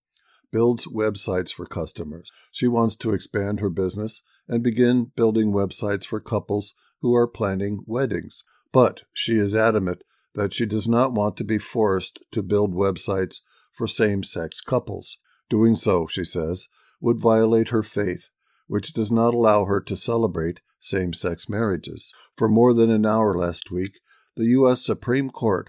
[0.50, 2.32] builds websites for customers.
[2.50, 7.82] She wants to expand her business and begin building websites for couples who are planning
[7.86, 8.44] weddings.
[8.72, 10.02] But she is adamant
[10.34, 13.40] that she does not want to be forced to build websites
[13.72, 15.18] for same sex couples.
[15.50, 16.68] Doing so, she says,
[17.00, 18.28] would violate her faith,
[18.66, 22.12] which does not allow her to celebrate same sex marriages.
[22.36, 24.00] For more than an hour last week,
[24.36, 24.82] the U.S.
[24.82, 25.68] Supreme Court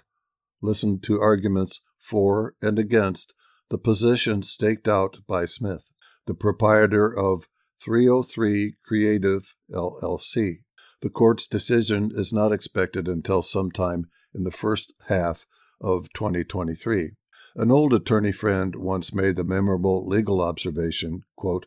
[0.62, 3.34] listened to arguments for and against
[3.68, 5.84] the position staked out by Smith,
[6.26, 7.46] the proprietor of
[7.82, 10.58] 303 Creative LLC.
[11.04, 15.44] The court's decision is not expected until sometime in the first half
[15.78, 17.10] of 2023.
[17.56, 21.66] An old attorney friend once made the memorable legal observation quote,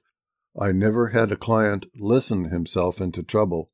[0.60, 3.70] I never had a client listen himself into trouble,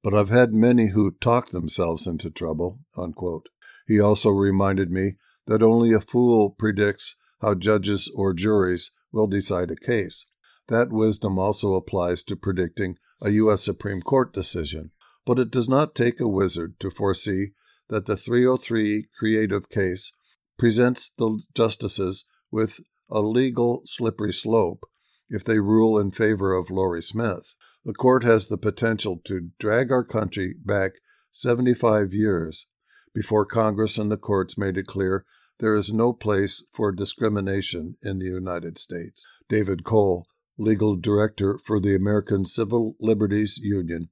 [0.00, 2.78] but I've had many who talk themselves into trouble.
[2.96, 3.48] Unquote.
[3.88, 5.16] He also reminded me
[5.48, 10.24] that only a fool predicts how judges or juries will decide a case.
[10.68, 13.64] That wisdom also applies to predicting a U.S.
[13.64, 14.92] Supreme Court decision,
[15.26, 17.48] but it does not take a wizard to foresee
[17.88, 20.12] that the 303 creative case
[20.58, 24.84] presents the justices with a legal slippery slope
[25.28, 27.54] if they rule in favor of Lori Smith.
[27.84, 30.92] The court has the potential to drag our country back
[31.30, 32.66] 75 years
[33.14, 35.24] before Congress and the courts made it clear
[35.58, 39.26] there is no place for discrimination in the United States.
[39.48, 40.26] David Cole,
[40.58, 44.08] legal director for the American Civil Liberties Union,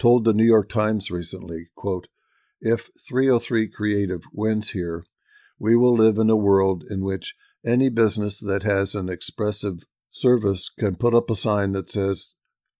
[0.00, 2.08] told the New York Times recently, quote,
[2.60, 5.04] if 303 Creative wins here,
[5.58, 7.34] we will live in a world in which
[7.64, 9.80] any business that has an expressive
[10.10, 12.34] service can put up a sign that says,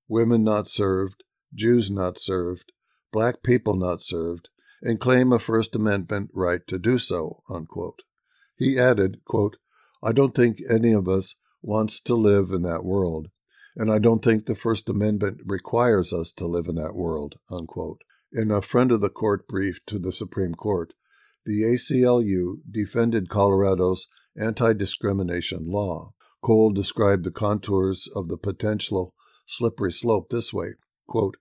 [0.08, 1.22] Women not served,
[1.54, 2.72] Jews not served,
[3.12, 4.48] black people not served,
[4.82, 7.42] and claim a First Amendment right to do so.
[7.50, 8.00] Unquote.
[8.56, 9.56] He added, quote,
[10.02, 13.28] I don't think any of us wants to live in that world,
[13.76, 17.36] and I don't think the First Amendment requires us to live in that world.
[17.50, 18.02] Unquote.
[18.32, 20.92] In a friend of the court brief to the Supreme Court,
[21.44, 24.06] the ACLU defended Colorado's
[24.36, 26.12] anti discrimination law.
[26.42, 29.14] Cole described the contours of the potential
[29.46, 30.74] slippery slope this way
[31.06, 31.36] quote,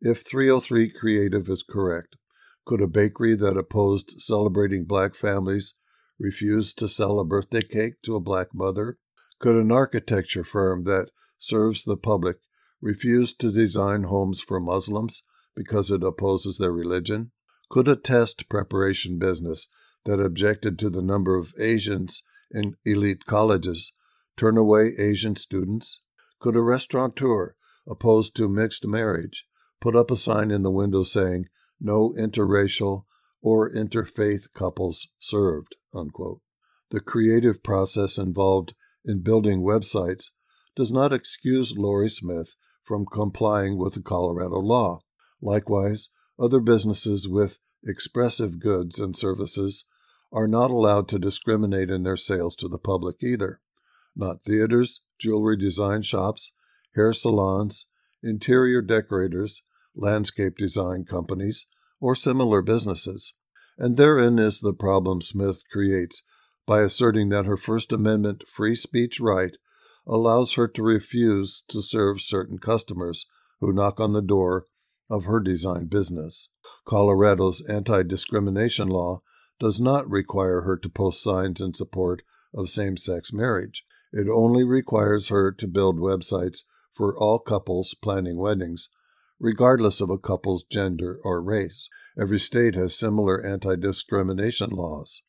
[0.00, 2.16] If 303 Creative is correct,
[2.64, 5.74] could a bakery that opposed celebrating black families
[6.18, 8.98] refuse to sell a birthday cake to a black mother?
[9.40, 12.38] Could an architecture firm that serves the public
[12.80, 15.22] refused to design homes for Muslims
[15.54, 17.30] because it opposes their religion?
[17.70, 19.68] Could a test preparation business
[20.04, 23.92] that objected to the number of Asians in elite colleges
[24.36, 26.00] turn away Asian students?
[26.40, 29.44] Could a restaurateur opposed to mixed marriage
[29.80, 31.46] put up a sign in the window saying,
[31.80, 33.04] no interracial
[33.42, 35.76] or interfaith couples served?
[35.94, 36.40] Unquote.
[36.90, 38.74] The creative process involved
[39.04, 40.30] in building websites
[40.78, 42.54] does not excuse Lori Smith
[42.84, 45.00] from complying with the Colorado law.
[45.42, 46.08] Likewise,
[46.38, 49.86] other businesses with expressive goods and services
[50.30, 53.60] are not allowed to discriminate in their sales to the public either.
[54.14, 56.52] Not theaters, jewelry design shops,
[56.94, 57.86] hair salons,
[58.22, 59.62] interior decorators,
[59.96, 61.66] landscape design companies,
[62.00, 63.34] or similar businesses.
[63.78, 66.22] And therein is the problem Smith creates
[66.66, 69.56] by asserting that her First Amendment free speech right
[70.08, 73.26] allows her to refuse to serve certain customers
[73.60, 74.64] who knock on the door
[75.10, 76.48] of her design business.
[76.86, 79.22] Colorado's anti discrimination law
[79.60, 82.22] does not require her to post signs in support
[82.54, 83.84] of same sex marriage.
[84.12, 88.88] It only requires her to build websites for all couples planning weddings,
[89.38, 91.88] regardless of a couple's gender or race.
[92.20, 95.22] Every state has similar anti discrimination laws.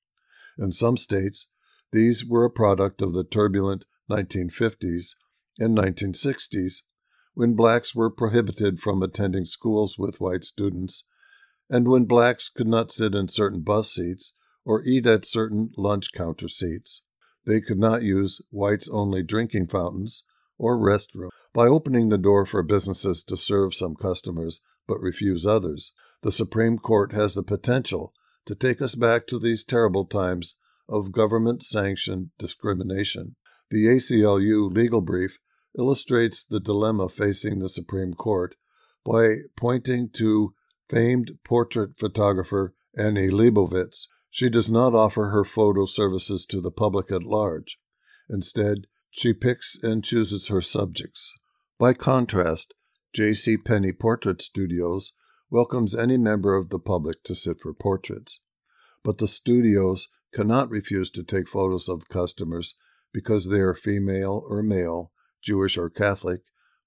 [0.57, 1.47] In some states,
[1.91, 5.15] these were a product of the turbulent 1950s
[5.59, 6.83] and 1960s,
[7.33, 11.03] when blacks were prohibited from attending schools with white students,
[11.69, 14.33] and when blacks could not sit in certain bus seats
[14.65, 17.01] or eat at certain lunch counter seats.
[17.45, 20.23] They could not use whites only drinking fountains
[20.57, 21.29] or restrooms.
[21.53, 25.91] By opening the door for businesses to serve some customers but refuse others,
[26.21, 28.13] the Supreme Court has the potential
[28.45, 30.55] to take us back to these terrible times
[30.87, 33.35] of government sanctioned discrimination.
[33.71, 35.39] The ACLU legal brief
[35.77, 38.55] illustrates the dilemma facing the Supreme Court
[39.05, 40.53] by pointing to
[40.89, 44.07] famed portrait photographer Annie Leibovitz.
[44.31, 47.77] She does not offer her photo services to the public at large.
[48.27, 51.35] Instead, she picks and chooses her subjects.
[51.77, 52.73] By contrast,
[53.13, 53.57] J.C.
[53.57, 55.13] Penney Portrait Studios
[55.49, 58.39] welcomes any member of the public to sit for portraits.
[59.03, 62.75] But the studios cannot refuse to take photos of customers
[63.13, 66.41] because they are female or male, Jewish or Catholic,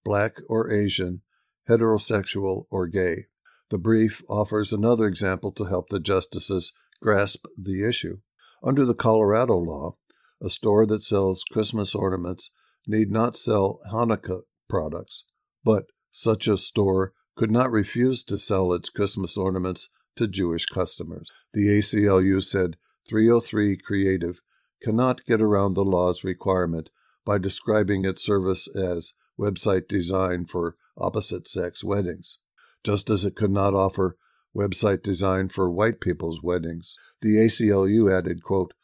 [0.04, 1.22] black or Asian,
[1.68, 3.26] heterosexual or gay.
[3.70, 8.18] The brief offers another example to help the justices grasp the issue.
[8.62, 9.96] Under the Colorado law,
[10.40, 12.50] a store that sells Christmas ornaments
[12.86, 15.24] need not sell Hanukkah products,
[15.64, 21.30] but such a store could not refuse to sell its Christmas ornaments to Jewish customers.
[21.54, 22.76] The ACLU said
[23.08, 24.40] 303 Creative
[24.82, 26.90] cannot get around the law's requirement
[27.24, 32.38] by describing its service as website design for opposite sex weddings,
[32.84, 34.16] just as it could not offer
[34.54, 36.96] website design for white people's weddings.
[37.20, 38.74] The ACLU added, quote,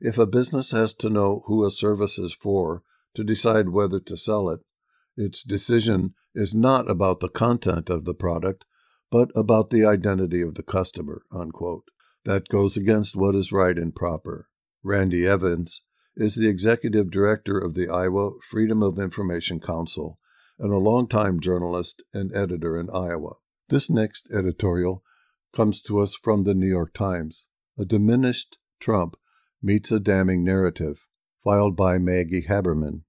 [0.00, 2.82] If a business has to know who a service is for
[3.14, 4.60] to decide whether to sell it,
[5.16, 8.64] its decision is not about the content of the product,
[9.10, 11.22] but about the identity of the customer.
[11.32, 11.84] Unquote.
[12.24, 14.48] That goes against what is right and proper.
[14.86, 15.82] Randy Evans,
[16.16, 20.20] is the executive director of the Iowa Freedom of Information Council
[20.60, 23.32] and a longtime journalist and editor in Iowa.
[23.68, 25.02] This next editorial
[25.52, 27.46] comes to us from the New York Times.
[27.76, 29.16] A diminished Trump
[29.60, 31.08] meets a damning narrative,
[31.42, 33.02] filed by Maggie Haberman.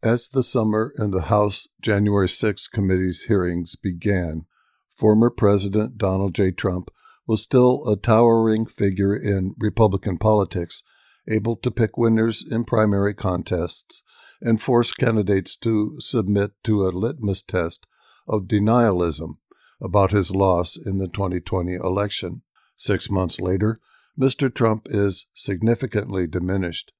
[0.00, 4.46] As the summer and the House January 6 committee's hearings began,
[4.94, 6.52] former President Donald J.
[6.52, 6.90] Trump
[7.26, 10.84] was still a towering figure in Republican politics
[11.28, 14.02] able to pick winners in primary contests
[14.40, 17.86] and force candidates to submit to a litmus test
[18.26, 19.38] of denialism
[19.80, 22.42] about his loss in the 2020 election.
[22.76, 23.80] Six months later,
[24.18, 24.52] Mr.
[24.52, 26.92] Trump is significantly diminished,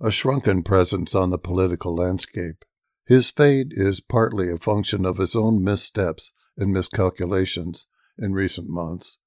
[0.00, 2.64] a shrunken presence on the political landscape.
[3.06, 9.18] His fade is partly a function of his own missteps and miscalculations in recent months,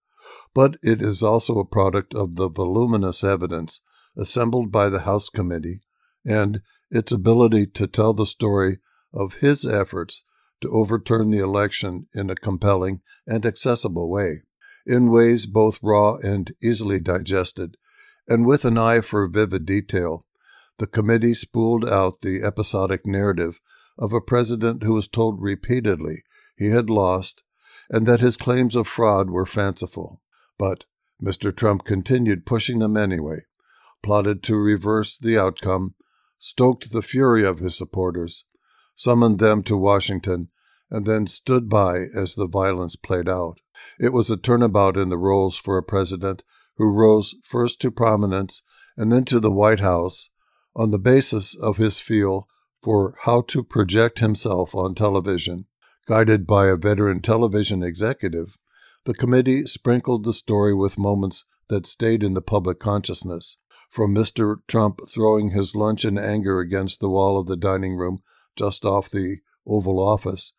[0.53, 3.81] but it is also a product of the voluminous evidence
[4.17, 5.81] assembled by the House Committee
[6.25, 6.61] and
[6.91, 8.79] its ability to tell the story
[9.13, 10.23] of his efforts
[10.61, 14.43] to overturn the election in a compelling and accessible way,
[14.85, 17.77] in ways both raw and easily digested,
[18.27, 20.25] and with an eye for vivid detail.
[20.77, 23.59] The committee spooled out the episodic narrative
[23.97, 26.23] of a president who was told repeatedly
[26.57, 27.43] he had lost
[27.89, 30.21] and that his claims of fraud were fanciful.
[30.57, 30.85] But
[31.21, 31.55] Mr.
[31.55, 33.45] Trump continued pushing them anyway,
[34.03, 35.95] plotted to reverse the outcome,
[36.37, 38.45] stoked the fury of his supporters,
[38.93, 40.49] summoned them to Washington,
[40.91, 43.59] and then stood by as the violence played out.
[43.99, 46.43] It was a turnabout in the roles for a president
[46.77, 48.61] who rose first to prominence
[48.95, 50.29] and then to the White House
[50.75, 52.47] on the basis of his feel
[52.81, 55.65] for how to project himself on television.
[56.05, 58.57] Guided by a veteran television executive,
[59.05, 63.57] the committee sprinkled the story with moments that stayed in the public consciousness,
[63.93, 64.55] from Mr.
[64.67, 68.17] Trump throwing his lunch in anger against the wall of the dining room
[68.55, 69.37] just off the
[69.67, 70.51] Oval Office,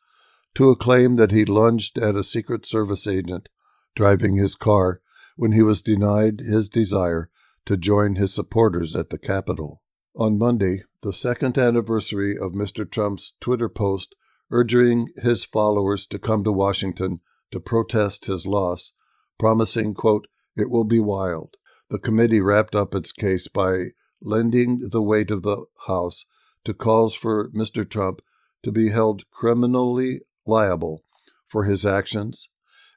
[0.54, 3.48] to a claim that he lunged at a Secret Service agent
[3.96, 5.00] driving his car
[5.34, 7.28] when he was denied his desire
[7.66, 9.82] to join his supporters at the Capitol.
[10.14, 12.88] On Monday, the second anniversary of Mr.
[12.88, 14.14] Trump's Twitter post
[14.52, 17.18] urging his followers to come to Washington
[17.50, 18.92] to protest his loss,
[19.40, 21.56] promising, quote, it will be wild.
[21.90, 26.24] The committee wrapped up its case by lending the weight of the House
[26.64, 27.88] to calls for Mr.
[27.88, 28.20] Trump
[28.62, 31.04] to be held criminally liable
[31.46, 32.48] for his actions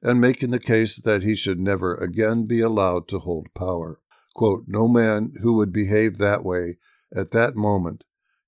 [0.01, 3.99] and making the case that he should never again be allowed to hold power.
[4.33, 6.77] Quote, no man who would behave that way
[7.13, 8.03] at that moment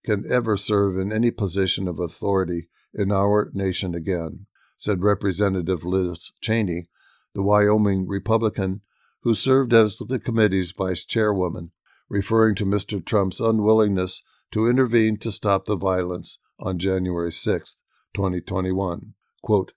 [0.05, 4.45] can ever serve in any position of authority in our nation again,
[4.77, 6.87] said Representative Liz Cheney,
[7.33, 8.81] the Wyoming Republican
[9.21, 11.71] who served as the committee's vice chairwoman,
[12.09, 13.03] referring to Mr.
[13.03, 17.75] Trump's unwillingness to intervene to stop the violence on January 6,
[18.15, 19.13] 2021.
[19.43, 19.71] Quote,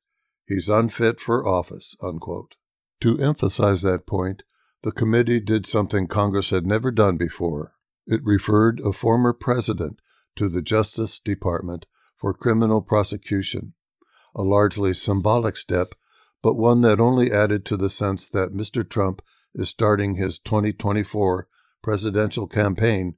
[0.47, 2.55] He's unfit for office, unquote.
[3.01, 4.43] To emphasize that point,
[4.83, 7.75] the committee did something Congress had never done before.
[8.07, 10.01] It referred a former president
[10.37, 11.87] to the Justice Department
[12.17, 13.75] for criminal prosecution,
[14.35, 15.95] a largely symbolic step,
[16.43, 18.89] but one that only added to the sense that Mr.
[18.89, 19.23] Trump
[19.55, 21.47] is starting his 2024
[21.83, 23.15] presidential campaign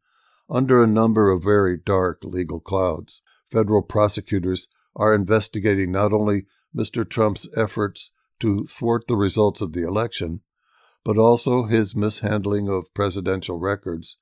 [0.51, 3.22] under a number of very dark legal clouds.
[3.51, 6.45] Federal prosecutors are investigating not only
[6.77, 7.09] Mr.
[7.09, 8.11] Trump's efforts
[8.41, 10.41] to thwart the results of the election,
[11.05, 14.16] but also his mishandling of presidential records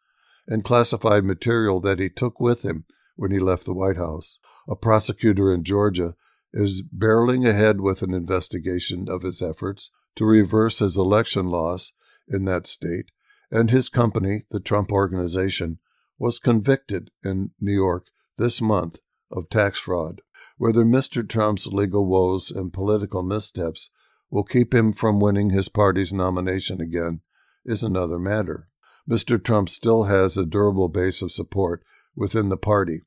[0.46, 2.84] and classified material that he took with him
[3.16, 4.38] when he left the White House.
[4.68, 6.14] A prosecutor in Georgia
[6.52, 11.92] is barreling ahead with an investigation of his efforts to reverse his election loss
[12.28, 13.06] in that state,
[13.50, 15.78] and his company, the Trump Organization,
[16.18, 18.06] was convicted in New York
[18.38, 18.98] this month
[19.30, 20.20] of tax fraud.
[20.58, 21.28] Whether Mr.
[21.28, 23.90] Trump's legal woes and political missteps
[24.30, 27.20] will keep him from winning his party's nomination again
[27.64, 28.68] is another matter.
[29.08, 29.42] Mr.
[29.42, 31.82] Trump still has a durable base of support
[32.14, 33.00] within the party,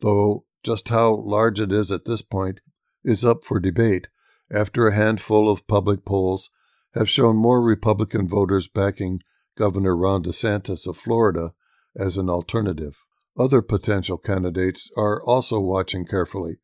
[0.00, 2.60] though just how large it is at this point
[3.04, 4.08] is up for debate
[4.52, 6.50] after a handful of public polls
[6.94, 9.20] have shown more Republican voters backing
[9.56, 11.52] Governor Ron DeSantis of Florida
[11.96, 12.96] as an alternative.
[13.38, 16.56] Other potential candidates are also watching carefully,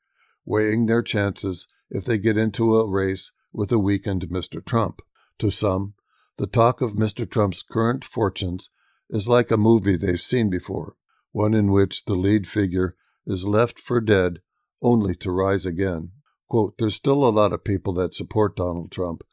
[0.44, 4.64] weighing their chances if they get into a race with a weakened Mr.
[4.64, 5.00] Trump.
[5.38, 5.94] To some,
[6.36, 7.28] the talk of Mr.
[7.28, 8.70] Trump's current fortunes
[9.10, 10.96] is like a movie they've seen before,
[11.32, 12.94] one in which the lead figure
[13.26, 14.40] is left for dead
[14.82, 16.10] only to rise again.
[16.54, 19.24] Quote, There's still a lot of people that support Donald Trump.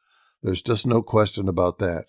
[0.41, 2.05] There's just no question about that,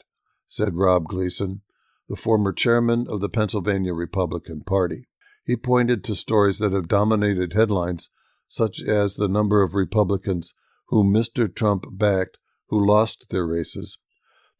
[0.48, 1.60] said Rob Gleason,
[2.08, 5.08] the former chairman of the Pennsylvania Republican Party.
[5.44, 8.08] He pointed to stories that have dominated headlines,
[8.48, 10.54] such as the number of Republicans
[10.86, 11.54] whom Mr.
[11.54, 12.38] Trump backed
[12.70, 13.98] who lost their races,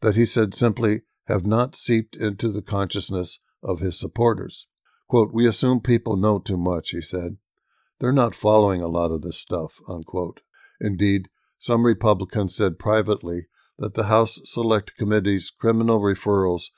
[0.01, 4.67] that he said simply have not seeped into the consciousness of his supporters.
[5.07, 7.37] Quote, we assume people know too much, he said.
[7.99, 10.41] They're not following a lot of this stuff, unquote.
[10.81, 11.29] Indeed,
[11.59, 13.45] some Republicans said privately
[13.77, 16.71] that the House Select Committee's criminal referrals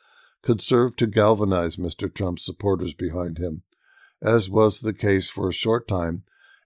[0.43, 2.13] could serve to galvanize Mr.
[2.13, 3.63] Trump's supporters behind him,
[4.21, 6.21] as was the case for a short time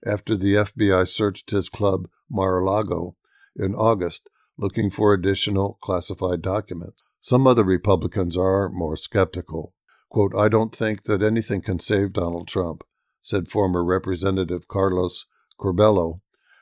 [0.06, 3.14] after the FBI searched his club Mar-a-Lago
[3.56, 7.02] in August looking for additional classified documents.
[7.20, 9.74] Some other Republicans are more skeptical.
[10.10, 12.82] Quote, I don't think that anything can save Donald Trump,
[13.22, 15.26] said former Representative Carlos
[15.58, 16.20] Curbelo,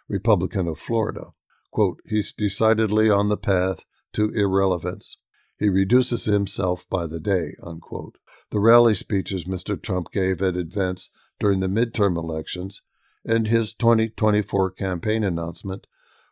[0.08, 1.26] Republican of Florida.
[1.70, 3.84] Quote, he's decidedly on the path
[4.14, 5.16] to irrelevance.
[5.58, 8.16] He reduces himself by the day, unquote.
[8.50, 9.80] The rally speeches Mr.
[9.80, 12.80] Trump gave at events during the midterm elections
[13.24, 15.86] and his 2024 campaign announcement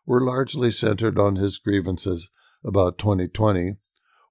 [0.06, 2.30] were largely centered on his grievances
[2.64, 3.74] about 2020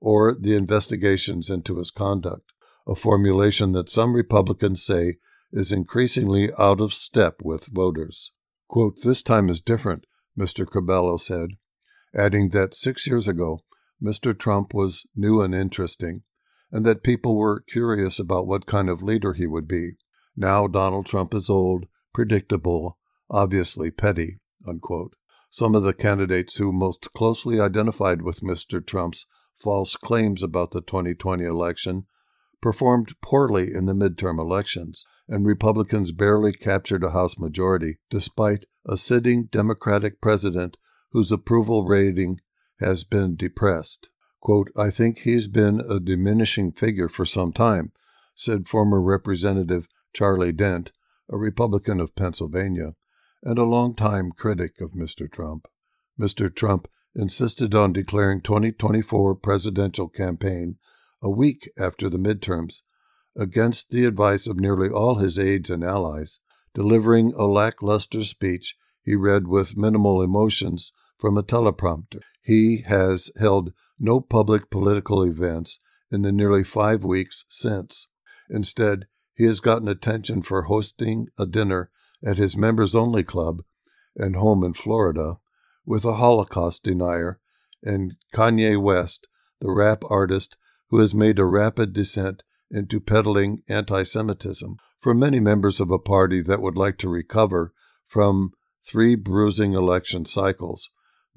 [0.02, 2.52] or the investigations into his conduct,
[2.88, 5.18] a formulation that some Republicans say
[5.56, 8.32] is increasingly out of step with voters.
[8.68, 10.06] Quote, this time is different,
[10.38, 10.66] Mr.
[10.66, 11.52] Curbelo said,
[12.16, 13.62] adding that six years ago,
[14.04, 14.38] Mr.
[14.38, 16.22] Trump was new and interesting,
[16.72, 19.94] and that people were curious about what kind of leader he would be.
[20.36, 23.00] Now Donald Trump is old, predictable,
[23.32, 24.40] obviously petty.
[24.68, 25.16] Unquote.
[25.50, 28.86] Some of the candidates who most closely identified with Mr.
[28.86, 29.26] Trump's
[29.58, 32.08] false claims about the 2020 election
[32.66, 38.98] performed poorly in the midterm elections, and Republicans barely captured a House majority, despite a
[38.98, 40.76] sitting Democratic president
[41.12, 42.40] whose approval rating
[42.80, 44.10] has been depressed.
[44.40, 47.92] Quote, I think he's been a diminishing figure for some time,
[48.34, 50.92] said former Representative Charlie Dent,
[51.30, 52.94] a Republican of Pennsylvania,
[53.44, 55.32] and a longtime critic of Mr.
[55.32, 55.68] Trump.
[56.20, 56.54] Mr.
[56.54, 60.74] Trump insisted on declaring 2024 presidential campaign
[61.26, 62.84] a week after the midterms,
[63.36, 66.40] against the advice of nearly all his aides and allies,
[66.76, 72.20] delivering a lackluster speech he read with minimal emotions from a teleprompter.
[72.44, 75.80] He has held no public political events
[76.12, 78.08] in the nearly five weeks since.
[78.48, 81.90] Instead, he has gotten attention for hosting a dinner
[82.24, 83.64] at his members only club
[84.16, 85.38] and home in Florida
[85.88, 87.40] with a Holocaust denier
[87.82, 89.26] and Kanye West,
[89.60, 90.56] the rap artist
[90.90, 94.78] who has made a rapid descent into peddling anti Semitism.
[95.00, 97.74] For many members of a party that would like to recover
[98.08, 98.52] from
[98.88, 100.90] three bruising election cycles,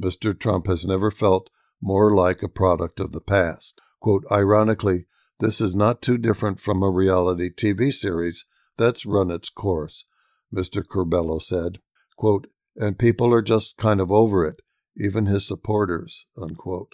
[0.03, 0.39] Mr.
[0.39, 3.81] Trump has never felt more like a product of the past.
[4.01, 5.07] Quote, ironically,
[5.41, 8.45] this is not too different from a reality TV series
[8.77, 10.05] that's run its course,
[10.55, 10.83] Mr.
[10.83, 11.79] Curbelo said.
[12.17, 12.47] Quote,
[12.77, 14.61] and people are just kind of over it,
[14.97, 16.27] even his supporters.
[16.41, 16.93] Unquote.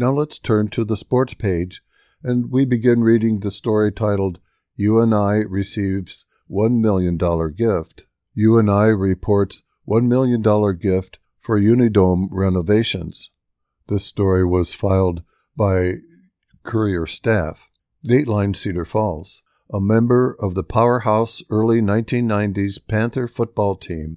[0.00, 1.82] Now let's turn to the sports page,
[2.24, 4.38] and we begin reading the story titled
[4.78, 8.04] UNI Receives $1 Million Gift.
[8.34, 10.40] UNI reports $1 million
[10.78, 13.30] gift for Unidome renovations.
[13.88, 15.22] This story was filed
[15.54, 15.96] by
[16.62, 17.68] Courier staff.
[18.02, 19.42] Dateline Cedar Falls.
[19.70, 24.16] A member of the powerhouse early 1990s Panther football team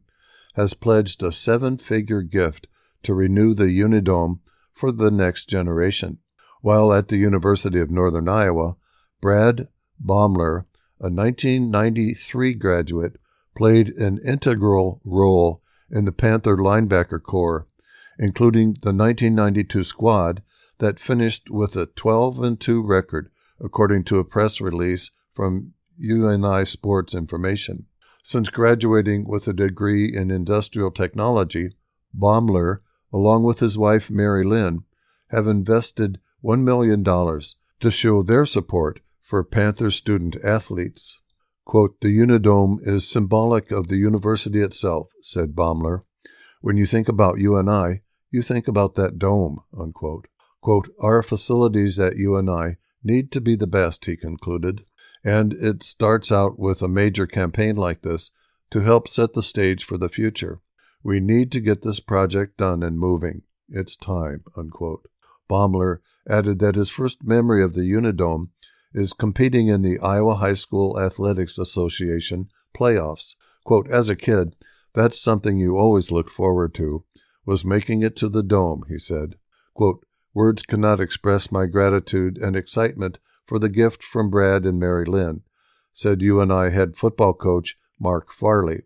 [0.56, 2.68] has pledged a seven figure gift
[3.04, 4.40] to renew the Unidome
[4.74, 6.20] for the next generation.
[6.62, 8.76] While at the University of Northern Iowa,
[9.22, 9.68] Brad
[10.04, 10.66] Baumler,
[11.00, 13.18] a 1993 graduate,
[13.56, 15.62] played an integral role
[15.92, 17.68] in the Panther linebacker corps,
[18.18, 20.42] including the 1992 squad
[20.80, 26.66] that finished with a 12 and 2 record, according to a press release from UNI
[26.66, 27.86] Sports Information.
[28.24, 31.76] Since graduating with a degree in industrial technology,
[32.18, 32.80] Baumler,
[33.14, 34.84] along with his wife Mary Lynn,
[35.30, 41.20] have invested $1 million to show their support for Panther student athletes.
[41.66, 46.04] Quote, the Unidome is symbolic of the university itself, said Baumler.
[46.62, 48.02] When you think about UNI,
[48.32, 50.28] you think about that dome, unquote.
[50.62, 54.84] Quote, our facilities at UNI need to be the best, he concluded.
[55.24, 58.32] And it starts out with a major campaign like this
[58.72, 60.62] to help set the stage for the future.
[61.04, 63.42] We need to get this project done and moving.
[63.70, 64.44] It's time.
[64.56, 65.10] Unquote.
[65.50, 66.00] Baumler
[66.30, 68.50] added that his first memory of the Unidome
[68.94, 73.36] is competing in the Iowa High School Athletics Association playoffs.
[73.66, 74.56] Quote, As a kid,
[74.94, 77.04] that's something you always looked forward to,
[77.46, 79.36] was making it to the dome, he said.
[79.74, 85.06] Quote, Words cannot express my gratitude and excitement for the gift from Brad and Mary
[85.06, 85.42] Lynn,
[85.94, 88.84] said UNI head football coach Mark Farley.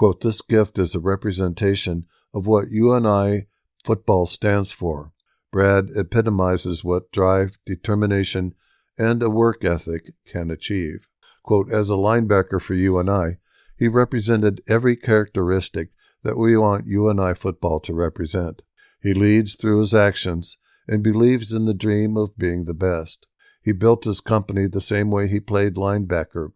[0.00, 3.48] Quote, this gift is a representation of what UNI
[3.84, 5.12] football stands for.
[5.52, 8.54] Brad epitomizes what drive, determination,
[8.96, 11.06] and a work ethic can achieve.
[11.42, 13.36] Quote, as a linebacker for UNI,
[13.76, 15.90] he represented every characteristic
[16.22, 18.62] that we want UNI football to represent.
[19.02, 20.56] He leads through his actions
[20.88, 23.26] and believes in the dream of being the best.
[23.62, 26.52] He built his company the same way he played linebacker,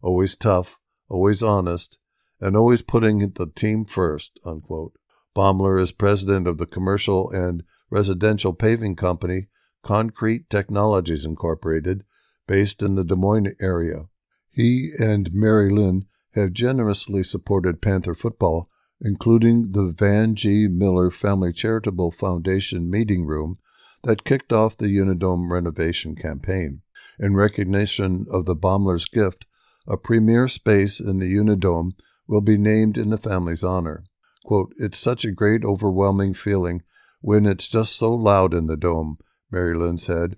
[0.00, 0.78] always tough,
[1.10, 1.98] always honest,
[2.40, 4.38] and always putting the team first.
[4.44, 4.94] Unquote.
[5.34, 9.48] Baumler is president of the commercial and residential paving company
[9.82, 12.02] Concrete Technologies Incorporated,
[12.48, 14.06] based in the Des Moines area.
[14.50, 18.68] He and Mary Lynn have generously supported Panther football,
[19.00, 20.66] including the Van G.
[20.66, 23.58] Miller Family Charitable Foundation meeting room
[24.02, 26.82] that kicked off the Unidome renovation campaign.
[27.18, 29.44] In recognition of the Baumler's gift,
[29.86, 31.92] a premier space in the Unidome
[32.26, 34.04] will be named in the family's honor.
[34.44, 36.82] Quote, it's such a great, overwhelming feeling
[37.20, 39.18] when it's just so loud in the dome,
[39.50, 40.36] Mary Lynn said,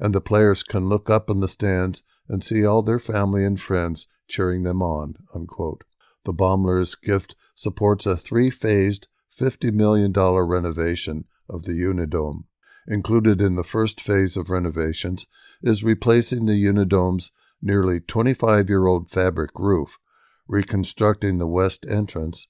[0.00, 3.60] and the players can look up in the stands and see all their family and
[3.60, 5.16] friends cheering them on.
[5.34, 5.84] Unquote.
[6.24, 9.08] The Baumler's gift supports a three phased,
[9.38, 12.44] $50 million renovation of the Unidome.
[12.86, 15.26] Included in the first phase of renovations
[15.62, 17.30] is replacing the Unidome's
[17.60, 19.98] nearly 25 year old fabric roof,
[20.46, 22.46] reconstructing the west entrance,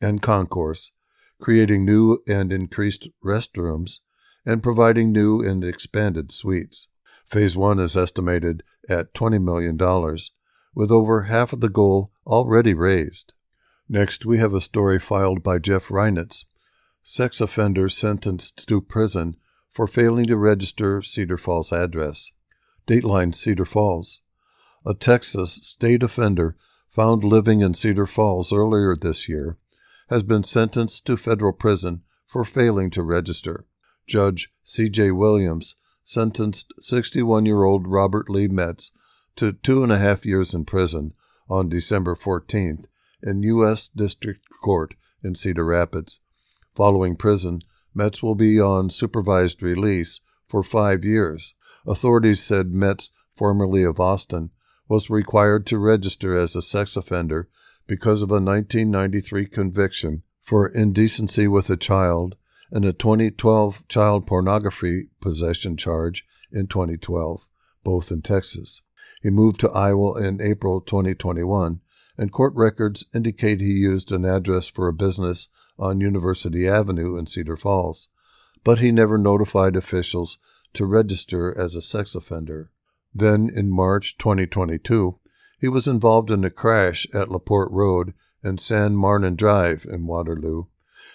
[0.00, 0.92] and concourse,
[1.40, 4.00] creating new and increased restrooms,
[4.46, 6.88] and providing new and expanded suites.
[7.26, 9.76] Phase 1 is estimated at $20 million,
[10.74, 13.32] with over half of the goal already raised.
[13.88, 16.44] Next, we have a story filed by Jeff Reinitz,
[17.02, 19.36] sex offender sentenced to prison
[19.72, 22.30] for failing to register Cedar Falls address.
[22.86, 24.20] Dateline Cedar Falls.
[24.86, 26.56] A Texas state offender
[26.94, 29.58] found living in Cedar Falls earlier this year
[30.08, 33.66] has been sentenced to federal prison for failing to register.
[34.06, 35.10] Judge C.J.
[35.10, 38.92] Williams sentenced 61 year old Robert Lee Metz
[39.36, 41.14] to two and a half years in prison
[41.48, 42.84] on December 14th
[43.22, 43.88] in U.S.
[43.88, 46.20] District Court in Cedar Rapids.
[46.76, 47.62] Following prison,
[47.94, 51.54] Metz will be on supervised release for five years.
[51.86, 54.50] Authorities said Metz, formerly of Austin,
[54.88, 57.48] was required to register as a sex offender
[57.86, 62.36] because of a 1993 conviction for indecency with a child
[62.70, 67.42] and a 2012 child pornography possession charge in 2012,
[67.82, 68.82] both in Texas.
[69.22, 71.80] He moved to Iowa in April 2021,
[72.18, 77.26] and court records indicate he used an address for a business on University Avenue in
[77.26, 78.08] Cedar Falls,
[78.64, 80.38] but he never notified officials
[80.74, 82.70] to register as a sex offender.
[83.14, 85.18] Then, in March 2022,
[85.60, 88.12] he was involved in a crash at LaPorte Road
[88.42, 90.64] and San Marnan Drive in Waterloo,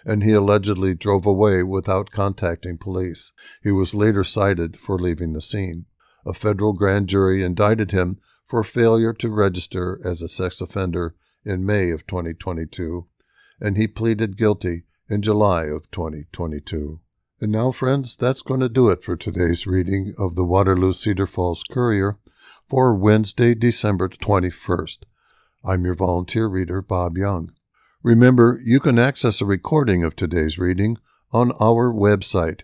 [0.06, 3.32] and he allegedly drove away without contacting police.
[3.62, 5.86] He was later cited for leaving the scene.
[6.26, 11.66] A federal grand jury indicted him for failure to register as a sex offender in
[11.66, 13.08] May of 2022,
[13.60, 17.02] and he pleaded guilty in July of 2022.
[17.42, 21.26] And now, friends, that's going to do it for today's reading of the Waterloo Cedar
[21.26, 22.18] Falls Courier
[22.68, 25.04] for Wednesday, December 21st.
[25.64, 27.54] I'm your volunteer reader, Bob Young.
[28.04, 30.98] Remember, you can access a recording of today's reading
[31.32, 32.64] on our website,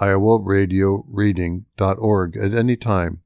[0.00, 3.20] iowaradioreading.org, at any time.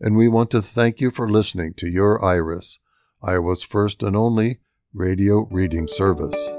[0.00, 2.80] And we want to thank you for listening to your Iris,
[3.22, 4.58] Iowa's first and only
[4.92, 6.50] radio reading service.